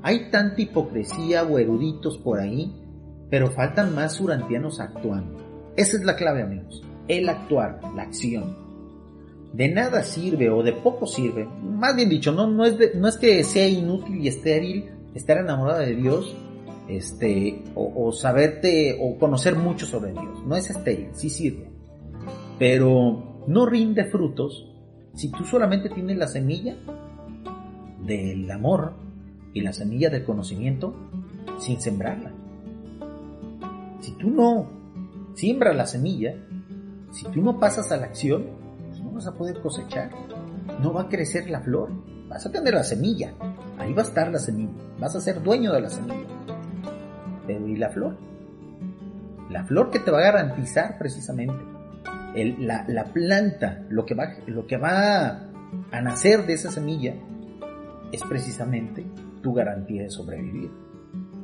[0.03, 2.71] Hay tanta hipocresía o eruditos por ahí,
[3.31, 5.39] pero faltan más urantianos actuando.
[5.75, 6.83] Esa es la clave, amigos.
[7.07, 8.55] El actuar, la acción.
[9.51, 11.45] De nada sirve o de poco sirve.
[11.45, 16.37] Más bien dicho, no, no, es, que sea inútil y estéril estar enamorado de Dios
[16.87, 20.45] este, o, o, saberte o conocer mucho sobre Dios.
[20.45, 21.78] No es estéril, sí sirve.
[22.59, 24.69] Pero no rinde frutos
[25.15, 26.75] si tú solamente tienes la semilla
[28.05, 28.93] del amor
[29.53, 30.93] y la semilla del conocimiento
[31.57, 32.33] sin sembrarla.
[34.01, 34.69] Si tú no
[35.35, 36.35] siembras la semilla,
[37.11, 38.45] si tú no pasas a la acción,
[38.87, 40.11] pues no vas a poder cosechar.
[40.81, 41.89] No va a crecer la flor.
[42.27, 43.33] Vas a tener la semilla.
[43.77, 44.73] Ahí va a estar la semilla.
[44.99, 46.27] Vas a ser dueño de la semilla.
[47.47, 48.17] Pero ¿y la flor?
[49.49, 51.78] La flor que te va a garantizar precisamente
[52.35, 55.49] el, la, la, planta, lo que, va, lo que va
[55.91, 57.15] a nacer de esa semilla,
[58.11, 59.05] es precisamente
[59.41, 60.71] tu garantía de sobrevivir.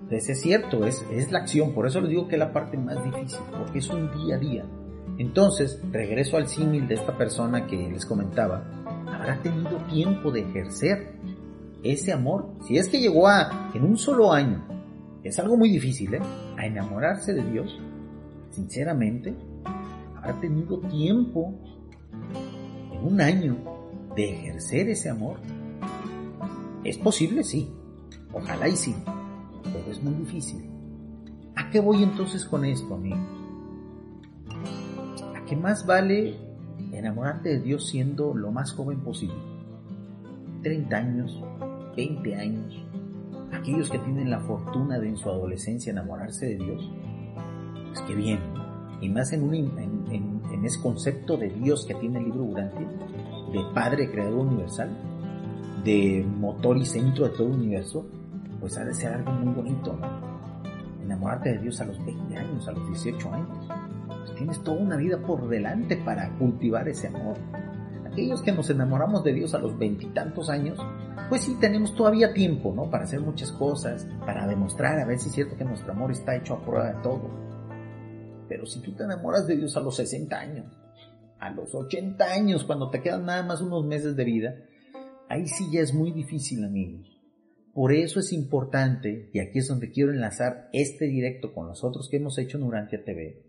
[0.03, 2.77] Entonces es cierto, es, es la acción, por eso les digo que es la parte
[2.77, 4.65] más difícil, porque es un día a día.
[5.17, 8.65] Entonces, regreso al símil de esta persona que les comentaba,
[9.07, 11.15] habrá tenido tiempo de ejercer
[11.83, 12.49] ese amor.
[12.67, 14.67] Si es que llegó a, en un solo año,
[15.23, 16.21] es algo muy difícil, ¿eh?
[16.57, 17.79] a enamorarse de Dios,
[18.51, 19.35] sinceramente,
[20.25, 21.53] ha tenido tiempo
[22.91, 23.57] en un año
[24.15, 25.37] de ejercer ese amor?
[26.83, 27.43] ¿Es posible?
[27.43, 27.69] Sí.
[28.33, 28.95] Ojalá y sí.
[29.63, 30.69] Pero es muy difícil.
[31.55, 33.19] ¿A qué voy entonces con esto, amigos?
[35.35, 36.35] ¿A qué más vale
[36.91, 39.37] enamorarte de Dios siendo lo más joven posible?
[40.63, 41.43] 30 años,
[41.95, 42.83] 20 años.
[43.51, 46.91] Aquellos que tienen la fortuna de en su adolescencia enamorarse de Dios.
[47.93, 48.39] Pues qué bien,
[49.01, 49.53] y más en, un,
[50.65, 52.87] ese concepto de Dios que tiene el libro Urantia,
[53.51, 54.89] de Padre Creador Universal,
[55.83, 58.05] de motor y centro de todo el universo,
[58.59, 60.35] pues ha de ser algo muy bonito, ¿no?
[61.03, 63.67] Enamorarte de Dios a los 20 años, a los 18 años.
[64.07, 67.37] Pues tienes toda una vida por delante para cultivar ese amor.
[68.05, 70.79] Aquellos que nos enamoramos de Dios a los veintitantos años,
[71.29, 72.89] pues sí tenemos todavía tiempo, ¿no?
[72.89, 76.35] Para hacer muchas cosas, para demostrar a ver si es cierto que nuestro amor está
[76.35, 77.44] hecho a prueba de todo.
[78.47, 80.65] Pero si tú te enamoras de Dios a los 60 años,
[81.39, 84.55] a los 80 años, cuando te quedan nada más unos meses de vida,
[85.29, 87.11] ahí sí ya es muy difícil, amigos.
[87.73, 92.07] Por eso es importante, y aquí es donde quiero enlazar este directo con los otros
[92.09, 93.43] que hemos hecho en Urantia TV,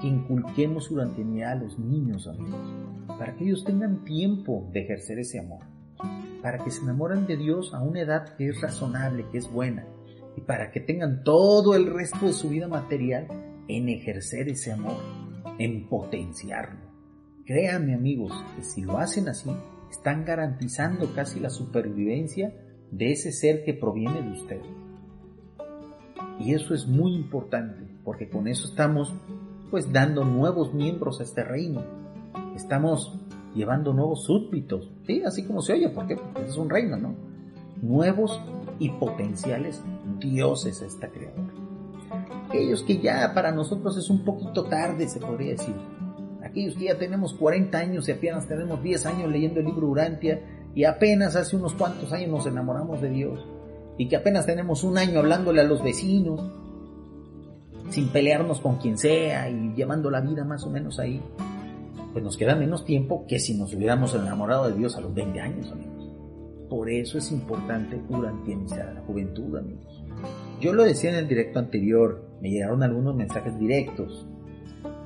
[0.00, 2.72] que inculquemos urantianidad a los niños, amigos,
[3.18, 5.64] para que ellos tengan tiempo de ejercer ese amor,
[6.40, 9.84] para que se enamoren de Dios a una edad que es razonable, que es buena,
[10.36, 13.26] y para que tengan todo el resto de su vida material
[13.68, 14.96] en ejercer ese amor,
[15.58, 16.80] en potenciarlo.
[17.44, 19.50] Créanme amigos, que si lo hacen así,
[19.90, 22.54] están garantizando casi la supervivencia
[22.90, 24.66] de ese ser que proviene de ustedes.
[26.40, 29.14] Y eso es muy importante, porque con eso estamos
[29.70, 31.82] pues dando nuevos miembros a este reino.
[32.56, 33.18] Estamos
[33.54, 35.22] llevando nuevos súbditos, ¿sí?
[35.24, 36.16] Así como se oye, ¿por qué?
[36.16, 37.14] Porque es un reino, ¿no?
[37.82, 38.40] Nuevos
[38.78, 39.82] y potenciales
[40.18, 41.63] dioses a esta creadora
[42.54, 45.74] aquellos que ya para nosotros es un poquito tarde, se podría decir.
[46.42, 50.40] Aquellos que ya tenemos 40 años y apenas tenemos 10 años leyendo el libro Urantia
[50.74, 53.44] y apenas hace unos cuantos años nos enamoramos de Dios
[53.98, 56.40] y que apenas tenemos un año hablándole a los vecinos
[57.90, 61.20] sin pelearnos con quien sea y llevando la vida más o menos ahí,
[62.12, 65.40] pues nos queda menos tiempo que si nos hubiéramos enamorado de Dios a los 20
[65.40, 66.12] años, amigos.
[66.68, 70.04] Por eso es importante urantianizar a la juventud, amigos.
[70.60, 74.26] Yo lo decía en el directo anterior, me llegaron algunos mensajes directos.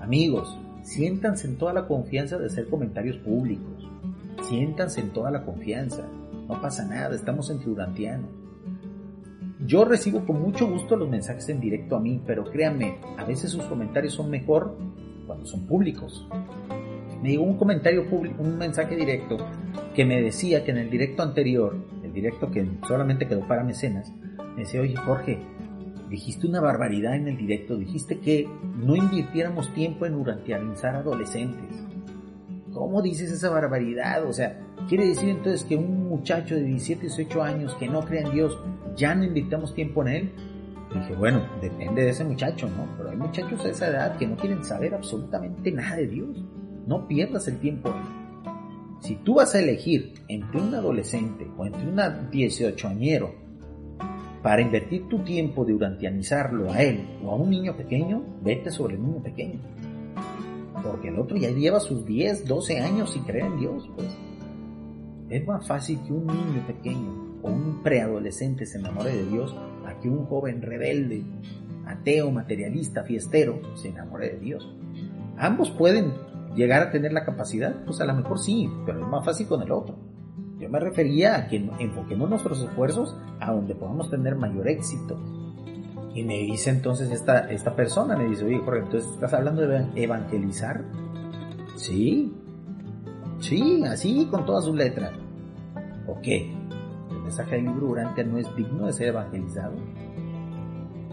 [0.00, 3.88] Amigos, siéntanse en toda la confianza de hacer comentarios públicos.
[4.42, 6.04] Siéntanse en toda la confianza.
[6.48, 8.26] No pasa nada, estamos en Urantiano.
[9.64, 13.52] Yo recibo con mucho gusto los mensajes en directo a mí, pero créanme, a veces
[13.52, 14.76] sus comentarios son mejor
[15.24, 16.26] cuando son públicos.
[17.22, 19.36] Me llegó un comentario público, un mensaje directo
[19.94, 24.12] que me decía que en el directo anterior, el directo que solamente quedó para mecenas,
[24.56, 25.38] me decía, oye Jorge,
[26.08, 31.84] dijiste una barbaridad en el directo, dijiste que no invirtiéramos tiempo en urantianizar adolescentes.
[32.72, 34.24] ¿Cómo dices esa barbaridad?
[34.24, 38.22] O sea, ¿quiere decir entonces que un muchacho de 17, 18 años que no cree
[38.22, 38.58] en Dios,
[38.96, 40.32] ya no invirtamos tiempo en él?
[40.94, 42.88] Dije, bueno, depende de ese muchacho, ¿no?
[42.96, 46.42] Pero hay muchachos de esa edad que no quieren saber absolutamente nada de Dios.
[46.86, 47.94] No pierdas el tiempo.
[49.00, 53.47] Si tú vas a elegir entre un adolescente o entre una 18 añero
[54.48, 58.94] para invertir tu tiempo de urantianizarlo a él o a un niño pequeño, vete sobre
[58.94, 59.60] el niño pequeño.
[60.82, 64.08] Porque el otro ya lleva sus 10, 12 años sin creer en Dios, pues.
[65.28, 69.54] Es más fácil que un niño pequeño o un preadolescente se enamore de Dios
[69.86, 71.24] a que un joven rebelde,
[71.84, 74.74] ateo, materialista, fiestero, se enamore de Dios.
[75.36, 76.14] Ambos pueden
[76.56, 79.60] llegar a tener la capacidad, pues a lo mejor sí, pero es más fácil con
[79.60, 79.98] el otro.
[80.68, 85.18] Me refería a que enfoquemos nuestros esfuerzos a donde podamos tener mayor éxito.
[86.14, 89.86] Y me dice entonces esta, esta persona, me dice, oye, Jorge, entonces estás hablando de
[89.94, 90.84] evangelizar.
[91.76, 92.34] Sí,
[93.38, 95.12] sí, así con todas sus letras.
[96.06, 96.52] ¿O qué?
[97.10, 99.74] ¿El mensaje del libro durante no es digno de ser evangelizado?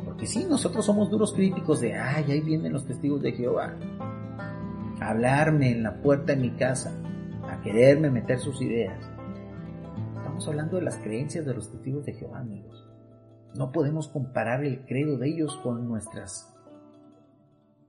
[0.04, 3.74] Porque sí, nosotros somos duros críticos de, ay, ahí vienen los testigos de Jehová.
[5.00, 6.94] A hablarme en la puerta de mi casa,
[7.50, 9.15] a quererme meter sus ideas.
[10.36, 12.86] Estamos hablando de las creencias de los testigos de Jehová, amigos.
[13.56, 16.54] No podemos comparar el credo de ellos con nuestras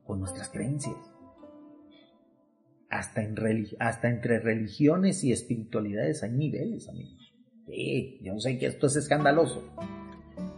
[0.04, 0.94] con nuestras creencias.
[2.88, 3.34] Hasta, en
[3.80, 7.34] hasta entre religiones y espiritualidades hay niveles, amigos.
[7.66, 9.64] Sí, yo sé que esto es escandaloso.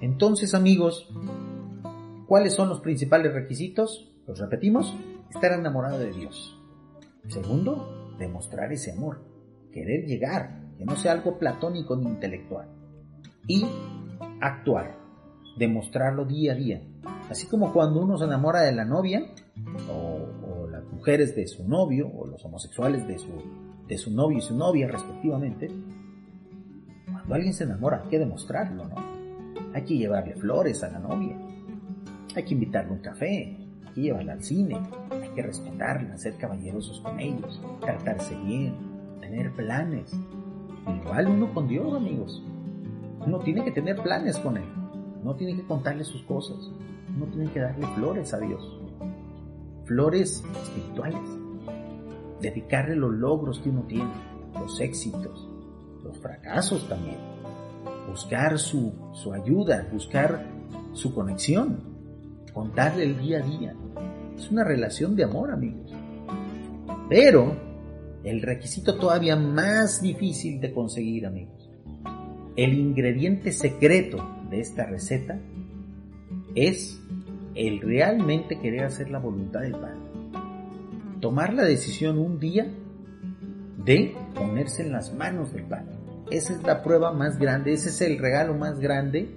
[0.02, 1.08] Entonces, amigos,
[2.26, 4.14] ¿cuáles son los principales requisitos?
[4.26, 4.94] Los repetimos,
[5.30, 6.54] estar enamorado de Dios.
[7.28, 9.22] Segundo, demostrar ese amor,
[9.72, 12.68] querer llegar, que no sea algo platónico ni intelectual.
[13.46, 13.66] Y
[14.40, 14.96] actuar,
[15.58, 16.82] demostrarlo día a día.
[17.28, 19.26] Así como cuando uno se enamora de la novia,
[19.90, 23.32] o, las mujeres de su novio, o los homosexuales de su,
[23.86, 25.68] de su novio y su novia respectivamente,
[27.06, 28.94] cuando alguien se enamora hay que demostrarlo, ¿no?
[29.74, 31.36] Hay que llevarle flores a la novia,
[32.34, 33.56] hay que invitarle un café,
[33.86, 38.74] hay que llevarla al cine, hay que respetarla, ser caballerosos con ellos, tratarse bien,
[39.20, 40.18] tener planes.
[40.88, 42.42] Igual uno con Dios, amigos.
[43.26, 44.68] Uno tiene que tener planes con Él.
[45.22, 46.70] No tiene que contarle sus cosas.
[47.14, 48.80] Uno tiene que darle flores a Dios.
[49.84, 51.20] Flores espirituales.
[52.40, 54.12] Dedicarle los logros que uno tiene,
[54.54, 55.48] los éxitos,
[56.04, 57.18] los fracasos también.
[58.08, 60.46] Buscar su, su ayuda, buscar
[60.92, 61.80] su conexión.
[62.54, 63.74] Contarle el día a día.
[64.36, 65.92] Es una relación de amor, amigos.
[67.08, 67.67] Pero
[68.24, 71.70] el requisito todavía más difícil de conseguir, amigos.
[72.56, 74.18] El ingrediente secreto
[74.50, 75.38] de esta receta
[76.54, 77.00] es
[77.54, 79.98] el realmente querer hacer la voluntad del Padre.
[81.20, 82.66] Tomar la decisión un día
[83.84, 85.96] de ponerse en las manos del Padre.
[86.30, 89.34] Esa es la prueba más grande, ese es el regalo más grande,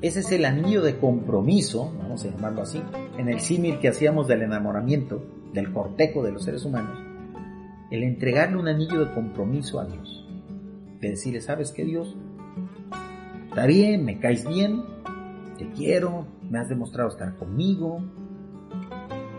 [0.00, 2.82] ese es el anillo de compromiso, vamos a llamarlo así,
[3.18, 5.22] en el símil que hacíamos del enamoramiento,
[5.52, 6.98] del cortejo de los seres humanos,
[7.90, 10.26] el entregarle un anillo de compromiso a Dios.
[11.00, 12.16] De decirle, ¿sabes qué Dios?
[13.48, 14.82] Está bien, me caes bien,
[15.58, 18.00] te quiero, me has demostrado estar conmigo,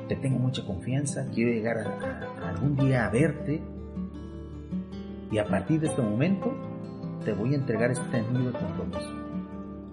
[0.07, 3.61] te tengo mucha confianza, quiero llegar a, algún día a verte
[5.31, 6.53] y a partir de este momento
[7.23, 9.21] te voy a entregar este anillo de compromiso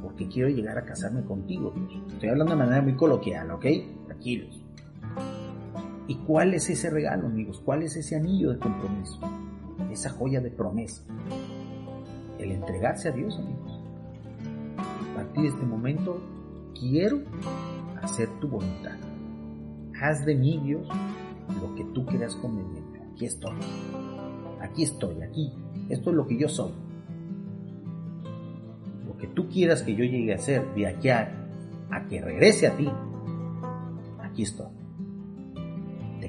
[0.02, 2.12] porque quiero llegar a casarme contigo, Dios.
[2.12, 3.66] Estoy hablando de manera muy coloquial, ¿ok?
[4.06, 4.67] Tranquilos.
[6.08, 7.60] ¿Y cuál es ese regalo, amigos?
[7.62, 9.20] ¿Cuál es ese anillo de compromiso?
[9.92, 11.04] Esa joya de promesa.
[12.38, 13.78] El entregarse a Dios, amigos.
[14.78, 16.18] A partir de este momento,
[16.74, 17.20] quiero
[18.00, 18.96] hacer tu voluntad.
[20.00, 20.88] Haz de mí, Dios,
[21.60, 23.02] lo que tú quieras conveniente.
[23.12, 23.56] Aquí estoy.
[24.62, 25.52] Aquí estoy, aquí.
[25.90, 26.72] Esto es lo que yo soy.
[29.06, 31.34] Lo que tú quieras que yo llegue a ser de aquí a
[32.08, 32.88] que regrese a ti.
[34.22, 34.77] Aquí estoy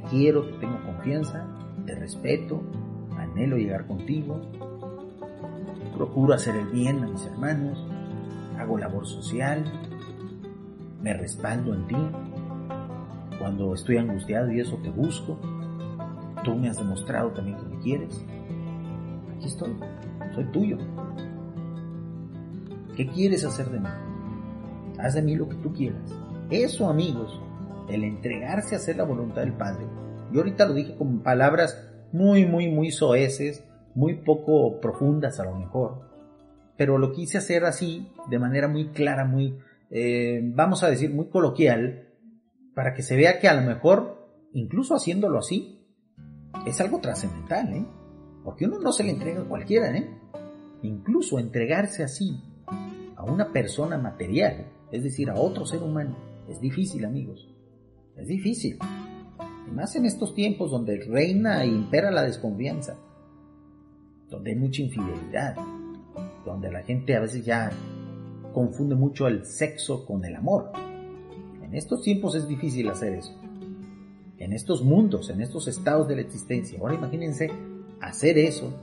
[0.10, 1.46] quiero, te tengo confianza,
[1.86, 2.62] te respeto,
[3.18, 4.42] anhelo llegar contigo,
[5.96, 7.86] procuro hacer el bien a mis hermanos,
[8.58, 9.64] hago labor social,
[11.02, 11.98] me respaldo en ti,
[13.40, 15.40] cuando estoy angustiado y eso te busco,
[16.44, 18.26] tú me has demostrado también que me quieres,
[19.36, 19.76] aquí estoy,
[20.34, 20.78] soy tuyo.
[22.96, 23.88] ¿Qué quieres hacer de mí?
[25.00, 26.14] Haz de mí lo que tú quieras.
[26.50, 27.40] Eso, amigos,
[27.90, 29.86] el entregarse a hacer la voluntad del Padre.
[30.32, 35.56] Yo ahorita lo dije con palabras muy, muy, muy soeces, muy poco profundas a lo
[35.56, 36.10] mejor,
[36.78, 39.58] pero lo quise hacer así, de manera muy clara, muy,
[39.90, 42.08] eh, vamos a decir, muy coloquial,
[42.74, 45.86] para que se vea que a lo mejor, incluso haciéndolo así,
[46.66, 47.86] es algo trascendental, ¿eh?
[48.44, 50.10] Porque uno no se le entrega a cualquiera, ¿eh?
[50.84, 52.42] Incluso entregarse así
[53.16, 56.16] a una persona material, es decir, a otro ser humano,
[56.48, 57.54] es difícil, amigos.
[58.20, 58.78] Es difícil.
[59.68, 62.98] Y más en estos tiempos donde reina e impera la desconfianza,
[64.30, 65.56] donde hay mucha infidelidad,
[66.46, 67.72] donde la gente a veces ya
[68.54, 70.72] confunde mucho el sexo con el amor.
[71.64, 73.36] En estos tiempos es difícil hacer eso.
[74.38, 76.80] en estos mundos, en estos estados de la existencia.
[76.80, 77.52] Ahora imagínense
[78.00, 78.74] hacer eso,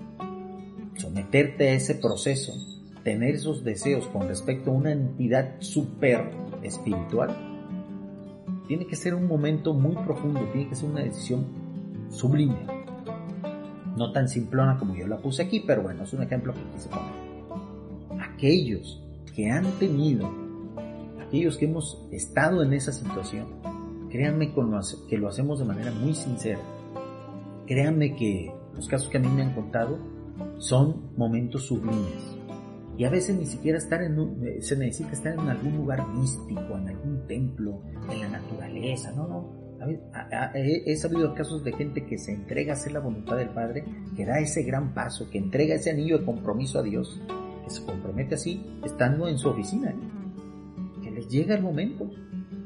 [0.97, 2.53] someterte a ese proceso,
[3.03, 6.31] tener esos deseos con respecto a una entidad super
[6.63, 7.56] espiritual,
[8.67, 11.47] tiene que ser un momento muy profundo, tiene que ser una decisión
[12.09, 12.67] sublime.
[13.97, 16.89] No tan simplona como yo la puse aquí, pero bueno, es un ejemplo que quise
[16.89, 18.21] poner.
[18.21, 19.03] Aquellos
[19.35, 20.31] que han tenido,
[21.27, 23.47] aquellos que hemos estado en esa situación,
[24.11, 24.53] créanme
[25.09, 26.61] que lo hacemos de manera muy sincera.
[27.67, 29.99] Créanme que los casos que a mí me han contado
[30.59, 32.36] son momentos sublimes.
[32.99, 36.79] Y a veces ni siquiera estar en eh, se necesita estar en algún lugar místico,
[36.79, 39.13] en algún templo, en la naturaleza.
[39.13, 39.53] No, no.
[40.55, 43.85] he, sabido casos de gente que se entrega a hacer la voluntad del Padre,
[44.17, 47.21] que da ese gran paso, que entrega ese anillo de compromiso a Dios,
[47.65, 49.91] que se compromete así, estando en su oficina.
[49.91, 51.03] ¿eh?
[51.03, 52.11] Que les llega el momento.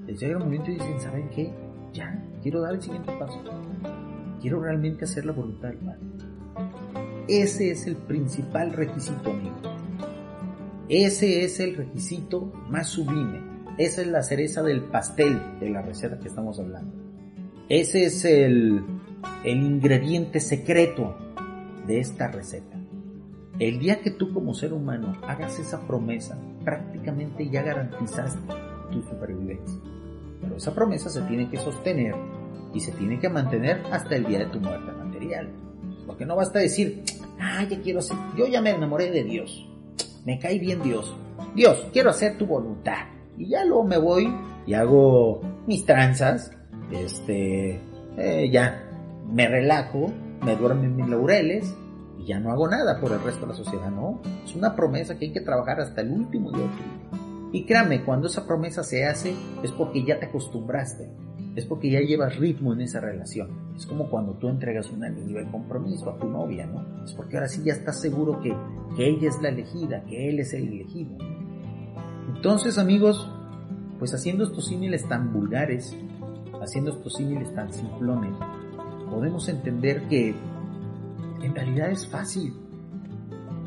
[0.07, 1.53] Les llega el momento y dicen, ¿saben qué?
[1.93, 3.43] Ya, quiero dar el siguiente paso.
[4.41, 6.01] Quiero realmente hacer la voluntad del Padre.
[7.27, 9.80] Ese es el principal requisito, amigos
[10.91, 13.41] ese es el requisito más sublime.
[13.79, 16.93] Esa es la cereza del pastel de la receta que estamos hablando.
[17.69, 18.83] Ese es el,
[19.45, 21.17] el ingrediente secreto
[21.87, 22.77] de esta receta.
[23.61, 28.53] El día que tú como ser humano hagas esa promesa, prácticamente ya garantizaste
[28.91, 29.79] tu supervivencia.
[30.41, 32.17] Pero esa promesa se tiene que sostener
[32.75, 35.51] y se tiene que mantener hasta el día de tu muerte material.
[36.05, 37.05] Porque no basta decir,
[37.39, 39.70] ah, ya quiero ser, yo ya me enamoré de Dios
[40.25, 41.15] me cae bien Dios.
[41.55, 43.07] Dios, quiero hacer tu voluntad.
[43.37, 44.35] Y ya luego me voy
[44.67, 46.53] y hago mis tranzas,
[46.93, 47.81] este,
[48.19, 48.85] eh, ya
[49.31, 50.13] me relajo,
[50.45, 51.75] me duermo en mis laureles
[52.19, 54.21] y ya no hago nada por el resto de la sociedad, no.
[54.45, 56.67] Es una promesa que hay que trabajar hasta el último día
[57.53, 61.11] Y créame, cuando esa promesa se hace es porque ya te acostumbraste
[61.57, 63.49] es porque ya llevas ritmo en esa relación.
[63.77, 67.05] Es como cuando tú entregas un anillo de compromiso a tu novia, ¿no?
[67.05, 68.55] Es porque ahora sí ya estás seguro que,
[68.97, 71.17] que ella es la elegida, que él es el elegido.
[72.35, 73.29] Entonces, amigos,
[73.99, 75.97] pues haciendo estos símiles tan vulgares,
[76.63, 78.33] haciendo estos símiles tan simplones,
[79.11, 80.35] podemos entender que
[81.43, 82.55] en realidad es fácil.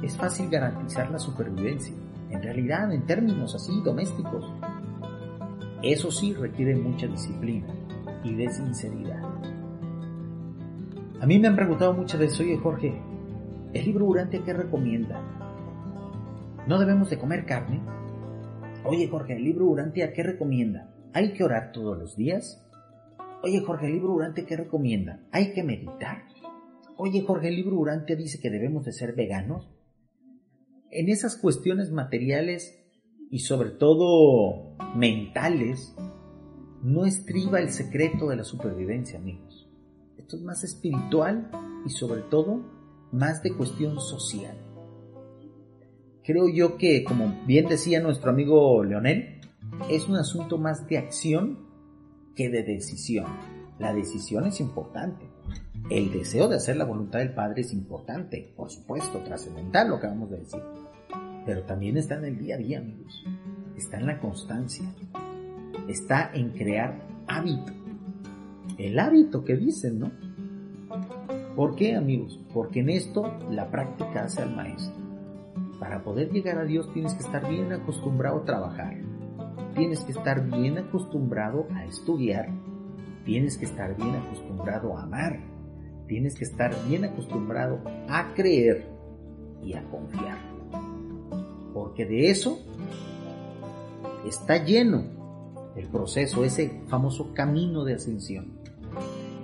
[0.02, 1.94] Es fácil garantizar la supervivencia.
[2.30, 4.46] En realidad, en términos así domésticos,
[5.84, 7.68] eso sí requiere mucha disciplina
[8.24, 9.22] y de sinceridad.
[11.20, 13.02] A mí me han preguntado muchas veces, oye Jorge,
[13.74, 15.22] ¿el libro Durante qué recomienda?
[16.68, 17.82] ¿No debemos de comer carne?
[18.86, 20.94] Oye Jorge, ¿el libro Durante qué recomienda?
[21.14, 22.66] ¿Hay que orar todos los días?
[23.42, 25.20] Oye Jorge, ¿el libro Durante qué recomienda?
[25.32, 26.24] ¿Hay que meditar?
[26.96, 29.70] Oye Jorge, ¿el libro Durante dice que debemos de ser veganos?
[30.92, 32.83] En esas cuestiones materiales
[33.34, 35.96] y sobre todo mentales,
[36.84, 39.68] no estriba el secreto de la supervivencia, amigos.
[40.20, 41.50] Esto es más espiritual
[41.84, 42.62] y sobre todo
[43.12, 44.56] más de cuestión social.
[46.24, 49.42] Creo yo que, como bien decía nuestro amigo Leonel,
[49.90, 51.58] es un asunto más de acción
[52.36, 53.26] que de decisión.
[53.80, 55.28] La decisión es importante.
[55.90, 60.06] El deseo de hacer la voluntad del Padre es importante, por supuesto, trascendental, lo que
[60.06, 60.62] acabamos de decir
[61.46, 63.24] pero también está en el día a día, amigos.
[63.76, 64.86] Está en la constancia.
[65.88, 67.74] Está en crear hábito.
[68.78, 70.12] El hábito que dicen, ¿no?
[71.56, 72.40] ¿Por qué, amigos?
[72.54, 74.94] Porque en esto la práctica hace al maestro.
[75.80, 78.98] Para poder llegar a Dios tienes que estar bien acostumbrado a trabajar.
[79.76, 82.50] Tienes que estar bien acostumbrado a estudiar.
[83.26, 85.40] Tienes que estar bien acostumbrado a amar.
[86.08, 88.88] Tienes que estar bien acostumbrado a creer
[89.62, 90.53] y a confiar
[91.74, 92.60] porque de eso
[94.28, 95.04] está lleno
[95.76, 98.54] el proceso, ese famoso camino de ascensión.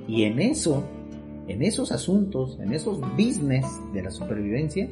[0.07, 0.84] Y en eso,
[1.47, 4.89] en esos asuntos, en esos business de la supervivencia,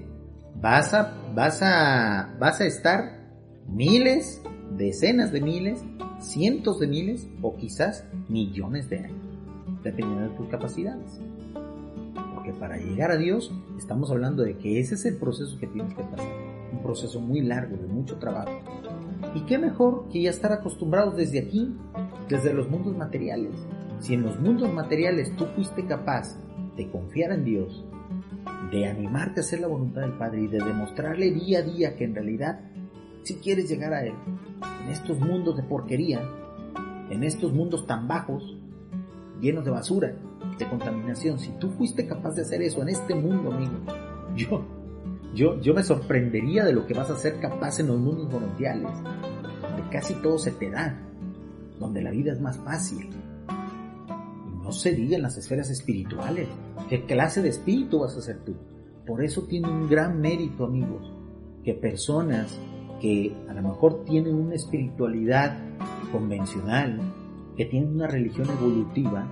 [0.59, 3.19] vas a, vas a, vas a estar
[3.68, 4.41] miles,
[4.76, 5.84] decenas de miles,
[6.19, 9.22] cientos de miles o quizás millones de años,
[9.84, 11.19] dependiendo de tus capacidades.
[12.34, 15.93] Porque para llegar a Dios estamos hablando de que ese es el proceso que tienes
[15.93, 18.52] que pasar un proceso muy largo, de mucho trabajo.
[19.35, 21.76] Y qué mejor que ya estar acostumbrados desde aquí,
[22.30, 23.53] desde los mundos materiales.
[23.99, 26.38] Si en los mundos materiales tú fuiste capaz
[26.76, 27.85] de confiar en Dios,
[28.72, 32.03] de animarte a hacer la voluntad del Padre y de demostrarle día a día que
[32.03, 32.60] en realidad
[33.23, 34.14] si quieres llegar a Él,
[34.85, 36.22] en estos mundos de porquería,
[37.10, 38.57] en estos mundos tan bajos,
[39.41, 40.15] llenos de basura,
[40.57, 43.73] de contaminación, si tú fuiste capaz de hacer eso en este mundo, amigo,
[44.35, 44.65] yo
[45.38, 48.91] yo, yo me sorprendería de lo que vas a ser capaz en los mundos voluntarios,
[49.61, 50.99] donde casi todo se te da,
[51.80, 53.07] donde la vida es más fácil.
[53.07, 56.49] Y No se diga en las esferas espirituales.
[56.89, 58.55] ¿Qué clase de espíritu vas a ser tú?
[59.05, 61.14] Por eso tiene un gran mérito, amigos,
[61.64, 62.59] que personas
[62.99, 65.55] que a lo mejor tienen una espiritualidad
[66.11, 66.99] convencional,
[67.55, 69.27] que tienen una religión evolutiva,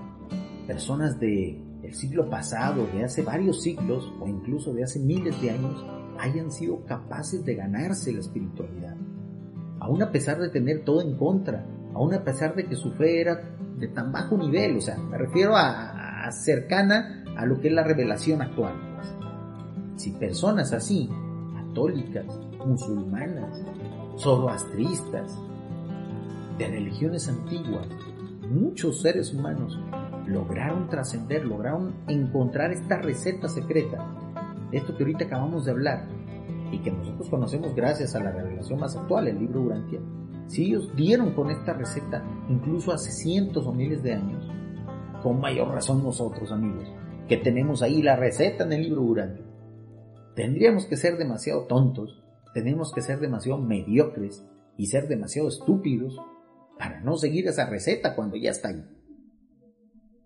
[0.67, 5.51] personas de el siglo pasado, de hace varios siglos o incluso de hace miles de
[5.51, 5.85] años,
[6.19, 8.95] hayan sido capaces de ganarse la espiritualidad.
[9.79, 13.21] Aún a pesar de tener todo en contra, aún a pesar de que su fe
[13.21, 13.41] era
[13.77, 17.73] de tan bajo nivel, o sea, me refiero a, a cercana a lo que es
[17.73, 18.73] la revelación actual.
[19.97, 21.09] Si personas así,
[21.53, 22.25] católicas,
[22.65, 23.61] musulmanas,
[24.17, 25.37] zoroastristas,
[26.57, 27.87] de religiones antiguas,
[28.49, 29.77] muchos seres humanos
[30.25, 34.24] lograron trascender, lograron encontrar esta receta secreta
[34.77, 36.07] esto que ahorita acabamos de hablar
[36.71, 39.99] y que nosotros conocemos gracias a la revelación más actual, el libro Urantia.
[40.47, 44.47] Si ellos dieron con esta receta incluso hace cientos o miles de años,
[45.23, 46.87] con mayor razón nosotros, amigos,
[47.27, 49.45] que tenemos ahí la receta en el libro Urantia.
[50.35, 52.23] Tendríamos que ser demasiado tontos,
[52.53, 54.45] tenemos que ser demasiado mediocres
[54.77, 56.19] y ser demasiado estúpidos
[56.77, 58.85] para no seguir esa receta cuando ya está ahí.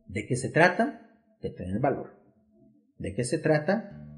[0.07, 1.07] ¿De qué se trata?
[1.41, 2.17] De tener valor.
[2.97, 4.09] ¿De qué se trata?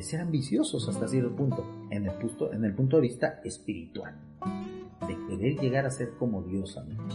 [0.00, 4.14] De ser ambiciosos hasta cierto punto, en el punto, en el punto de vista espiritual.
[5.06, 7.14] De querer llegar a ser como Dios, amigos.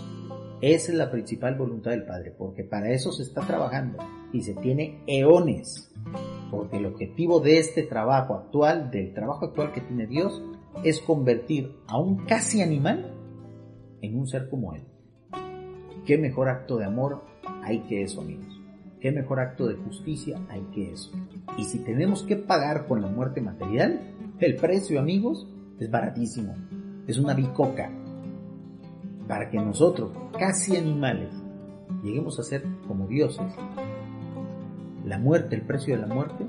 [0.62, 3.98] Esa es la principal voluntad del Padre, porque para eso se está trabajando
[4.32, 5.92] y se tiene eones.
[6.52, 10.44] Porque el objetivo de este trabajo actual, del trabajo actual que tiene Dios,
[10.84, 13.16] es convertir a un casi animal
[14.04, 14.84] en un ser como Él.
[16.06, 17.24] ¿Qué mejor acto de amor
[17.64, 18.55] hay que eso, amigos?
[19.06, 21.12] ¿Qué mejor acto de justicia hay que eso?
[21.60, 24.02] Y si tenemos que pagar con la muerte material,
[24.40, 25.48] el precio, amigos,
[25.80, 26.56] es baratísimo.
[27.06, 27.92] Es una bicoca.
[29.28, 31.30] Para que nosotros, casi animales,
[32.04, 33.46] lleguemos a ser como dioses,
[35.06, 36.48] la muerte, el precio de la muerte,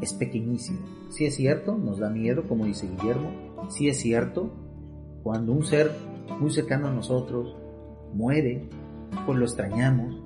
[0.00, 0.80] es pequeñísimo.
[1.10, 3.30] Si es cierto, nos da miedo, como dice Guillermo.
[3.68, 4.50] Si es cierto,
[5.22, 5.92] cuando un ser
[6.40, 7.56] muy cercano a nosotros
[8.12, 8.68] muere,
[9.24, 10.20] pues lo extrañamos,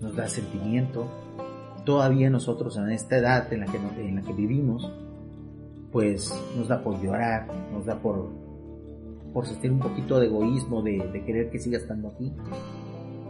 [0.00, 1.06] nos da sentimiento.
[1.84, 4.90] Todavía nosotros en esta edad en la que, en la que vivimos,
[5.92, 8.28] pues nos da por llorar, nos da por,
[9.32, 12.32] por sentir un poquito de egoísmo, de, de querer que siga estando aquí.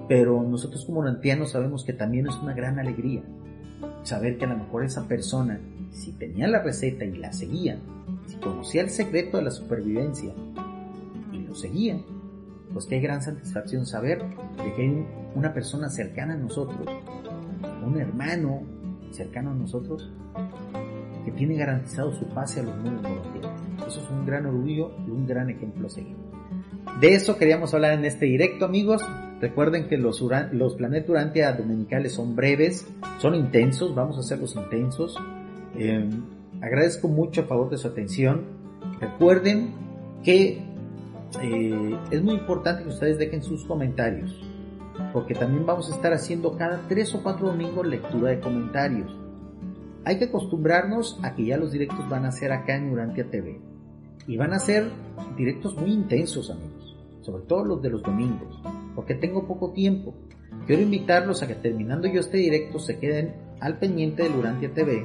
[0.08, 3.22] Pero nosotros como nantianos sabemos que también es una gran alegría
[4.02, 5.60] saber que a lo mejor esa persona,
[5.90, 7.78] si tenía la receta y la seguía,
[8.26, 10.32] si conocía el secreto de la supervivencia
[11.32, 11.98] y lo seguía,
[12.76, 14.22] pues qué gran satisfacción saber
[14.62, 16.86] de que hay una persona cercana a nosotros,
[17.82, 18.64] un hermano
[19.12, 20.12] cercano a nosotros,
[21.24, 23.50] que tiene garantizado su pase a los mundos voluntarios.
[23.88, 26.16] Eso es un gran orgullo y un gran ejemplo a seguir.
[27.00, 29.02] De eso queríamos hablar en este directo, amigos.
[29.40, 30.22] Recuerden que los,
[30.52, 32.86] los Planet Urantia dominicales son breves,
[33.16, 35.16] son intensos, vamos a hacerlos intensos.
[35.78, 36.10] Eh,
[36.60, 38.44] agradezco mucho a favor de su atención.
[39.00, 39.72] Recuerden
[40.22, 40.75] que
[41.42, 44.42] eh, es muy importante que ustedes dejen sus comentarios,
[45.12, 49.14] porque también vamos a estar haciendo cada tres o cuatro domingos lectura de comentarios.
[50.04, 53.60] Hay que acostumbrarnos a que ya los directos van a ser acá en Urantia TV.
[54.28, 54.88] Y van a ser
[55.36, 56.96] directos muy intensos, amigos.
[57.22, 58.60] Sobre todo los de los domingos.
[58.94, 60.14] Porque tengo poco tiempo.
[60.66, 65.04] Quiero invitarlos a que terminando yo este directo se queden al pendiente de Urantia TV.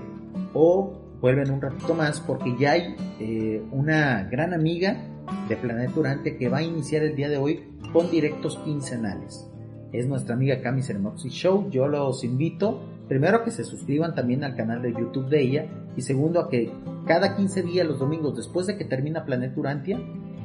[0.53, 5.03] O vuelven un ratito más porque ya hay eh, una gran amiga
[5.47, 7.63] de Planeta Urantia que va a iniciar el día de hoy
[7.93, 9.47] con directos quincenales.
[9.91, 11.69] Es nuestra amiga Cami Ceremoxi Show.
[11.69, 15.67] Yo los invito primero a que se suscriban también al canal de YouTube de ella
[15.97, 16.71] y segundo a que
[17.05, 19.99] cada 15 días los domingos después de que termina Planeta Urantia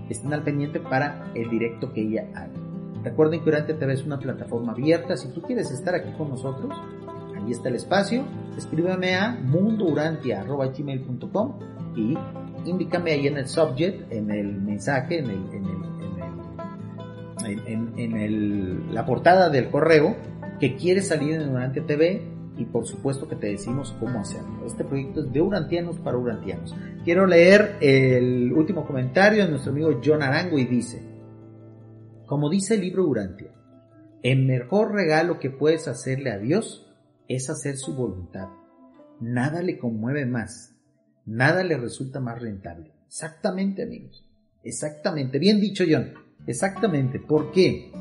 [0.09, 2.51] estén al pendiente para el directo que ella haga.
[3.05, 5.17] Recuerden que Urantia TV es una plataforma abierta.
[5.17, 6.75] Si tú quieres estar aquí con nosotros,
[7.37, 8.25] ahí está el espacio.
[8.57, 11.53] Escríbeme a mundourantia.gmail.com
[11.95, 12.19] y
[12.67, 15.65] indícame ahí en el subject, en el mensaje, en, el, en,
[17.47, 20.17] el, en, en el, la portada del correo
[20.59, 22.23] que quieres salir en Urantia TV
[22.57, 24.65] y por supuesto que te decimos cómo hacerlo.
[24.67, 26.75] Este proyecto es de Urantianos para Urantianos.
[27.05, 31.03] Quiero leer el último comentario de nuestro amigo John Arango y dice,
[32.27, 33.53] como dice el libro Urantia,
[34.23, 36.91] el mejor regalo que puedes hacerle a Dios
[37.29, 38.49] es hacer su voluntad.
[39.21, 40.76] Nada le conmueve más,
[41.27, 42.93] nada le resulta más rentable.
[43.07, 44.25] Exactamente, amigos.
[44.63, 45.39] Exactamente.
[45.39, 46.13] Bien dicho, John.
[46.47, 47.21] Exactamente.
[47.21, 47.93] ¿Por qué?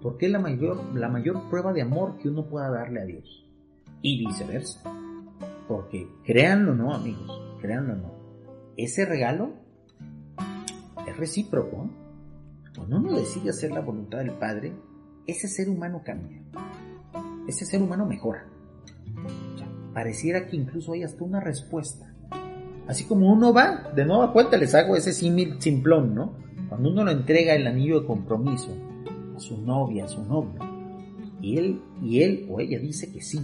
[0.00, 3.44] Porque es la mayor, la mayor prueba de amor que uno pueda darle a Dios
[4.00, 4.82] y viceversa.
[5.68, 7.30] Porque créanlo o no, amigos,
[7.60, 8.22] créanlo o no,
[8.76, 9.52] ese regalo
[11.06, 11.88] es recíproco.
[12.74, 14.72] Cuando uno decide hacer la voluntad del Padre,
[15.26, 16.42] ese ser humano cambia.
[17.46, 18.46] Ese ser humano mejora.
[19.94, 22.11] Pareciera que incluso hay hasta una respuesta.
[22.86, 26.32] Así como uno va, de nueva cuenta les hago ese símil simplón, ¿no?
[26.68, 28.70] Cuando uno le entrega el anillo de compromiso
[29.36, 30.58] a su novia, a su novio,
[31.40, 33.40] y él, y él o ella dice que sí,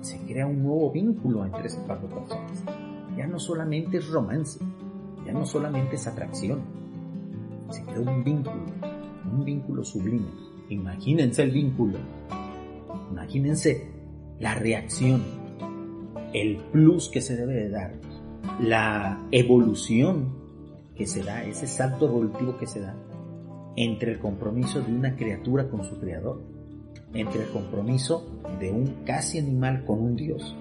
[0.00, 2.64] se crea un nuevo vínculo entre esas cuatro personas.
[3.16, 4.58] Ya no solamente es romance,
[5.26, 6.60] ya no solamente es atracción,
[7.70, 8.64] se crea un vínculo,
[9.30, 10.28] un vínculo sublime.
[10.68, 11.98] Imagínense el vínculo,
[13.10, 13.90] imagínense
[14.38, 15.22] la reacción,
[16.32, 17.94] el plus que se debe de dar,
[18.60, 20.34] la evolución
[20.94, 22.96] que se da, ese salto evolutivo que se da
[23.76, 26.42] entre el compromiso de una criatura con su creador,
[27.14, 30.54] entre el compromiso de un casi animal con un dios.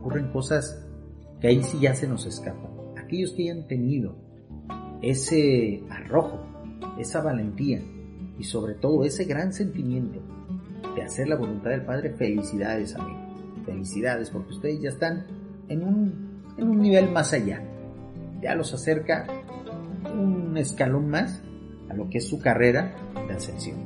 [0.00, 0.84] Ocurren cosas
[1.40, 2.70] que ahí sí ya se nos escapan.
[2.96, 4.16] Aquellos que hayan tenido
[5.02, 6.40] ese arrojo,
[6.98, 7.80] esa valentía
[8.38, 10.20] y sobre todo ese gran sentimiento
[10.94, 13.25] de hacer la voluntad del Padre, felicidades amigo,
[13.66, 15.26] felicidades porque ustedes ya están
[15.68, 17.62] en un, en un nivel más allá,
[18.40, 19.26] ya los acerca
[20.14, 21.42] un escalón más
[21.90, 22.96] a lo que es su carrera
[23.28, 23.76] de ascensión.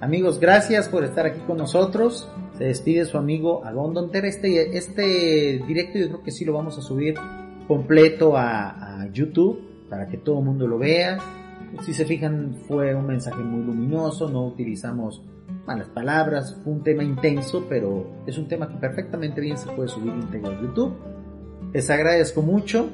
[0.00, 2.28] Amigos, gracias por estar aquí con nosotros.
[2.56, 4.24] Se despide su amigo Alon Donter.
[4.24, 7.14] Este, este directo yo creo que sí lo vamos a subir
[7.68, 11.18] completo a, a YouTube para que todo el mundo lo vea.
[11.82, 15.22] Si se fijan, fue un mensaje muy luminoso, no utilizamos
[15.66, 20.12] malas palabras, un tema intenso, pero es un tema que perfectamente bien se puede subir
[20.14, 20.96] íntegro a YouTube.
[21.72, 22.90] Les agradezco mucho.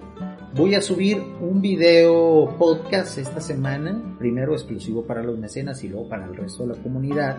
[0.54, 6.08] Voy a subir un video podcast esta semana, primero exclusivo para los mecenas y luego
[6.08, 7.36] para el resto de la comunidad.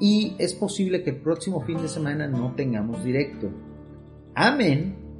[0.00, 3.50] Y es posible que el próximo fin de semana no tengamos directo.
[4.34, 5.16] Amén,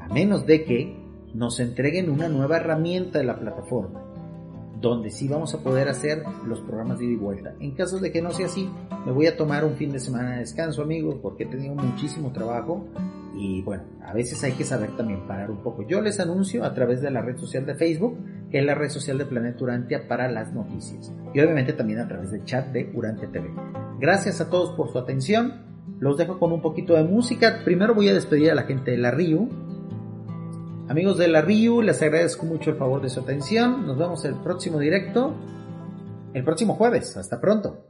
[0.00, 0.96] a menos de que
[1.34, 4.09] nos entreguen una nueva herramienta de la plataforma,
[4.80, 7.54] donde sí vamos a poder hacer los programas de ida y vuelta.
[7.60, 8.68] En caso de que no sea así,
[9.04, 12.32] me voy a tomar un fin de semana de descanso, amigos, porque he tenido muchísimo
[12.32, 12.86] trabajo
[13.34, 15.86] y bueno, a veces hay que saber también parar un poco.
[15.86, 18.18] Yo les anuncio a través de la red social de Facebook,
[18.50, 21.12] que es la red social de Planeta Urantia para las noticias.
[21.32, 23.50] Y obviamente también a través del chat de Urantia TV.
[23.98, 25.62] Gracias a todos por su atención.
[25.98, 27.60] Los dejo con un poquito de música.
[27.64, 29.48] Primero voy a despedir a la gente de la Río.
[30.90, 33.86] Amigos de la Río, les agradezco mucho el favor de su atención.
[33.86, 35.32] Nos vemos el próximo directo.
[36.34, 37.16] El próximo jueves.
[37.16, 37.89] Hasta pronto.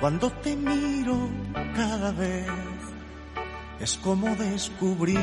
[0.00, 1.28] cuando te miro
[1.76, 2.46] cada vez
[3.80, 5.18] es como descubrir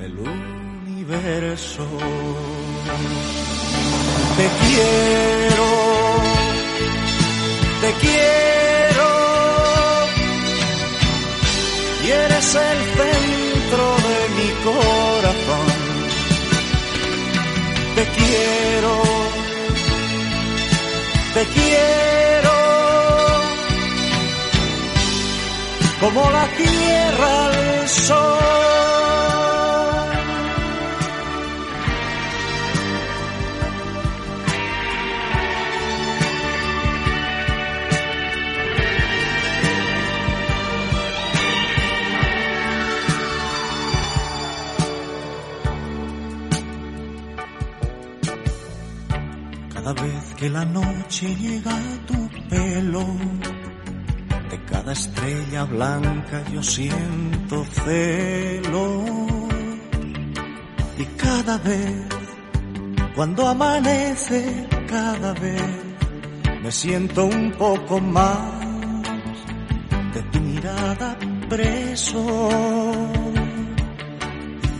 [0.00, 1.86] el universo.
[4.36, 5.66] Te quiero,
[7.80, 8.53] te quiero
[26.14, 28.44] como la tierra al sol.
[49.74, 53.04] Cada vez que la noche llega a tu pelo,
[54.84, 59.04] cada estrella blanca yo siento celo.
[60.98, 62.02] Y cada vez,
[63.16, 65.62] cuando amanece, cada vez
[66.62, 68.42] me siento un poco más
[70.12, 71.16] de tu mirada
[71.48, 72.48] preso.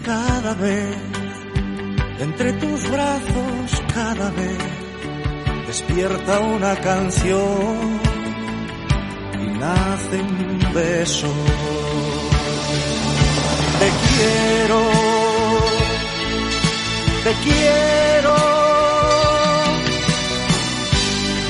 [0.05, 0.97] Cada vez,
[2.21, 4.59] entre tus brazos, cada vez
[5.67, 8.04] despierta una canción
[9.59, 11.29] nace un beso.
[13.81, 14.81] Te quiero,
[17.25, 18.35] te quiero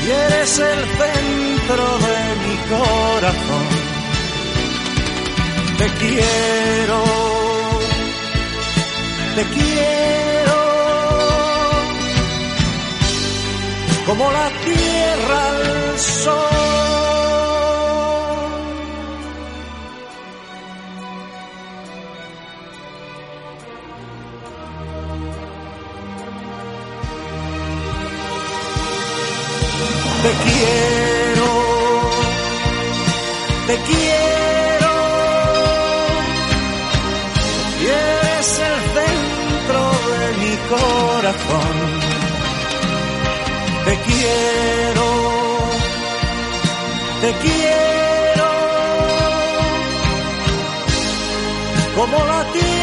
[0.04, 3.66] y eres el centro de mi corazón.
[5.78, 7.04] Te quiero,
[9.34, 10.60] te quiero,
[14.06, 16.73] como la tierra al sol.
[30.24, 31.50] Te quiero,
[33.66, 34.92] te quiero.
[37.78, 39.82] Y eres el centro
[40.18, 41.76] de mi corazón.
[43.84, 45.08] Te quiero,
[47.20, 48.48] te quiero.
[51.96, 52.73] Como la tierra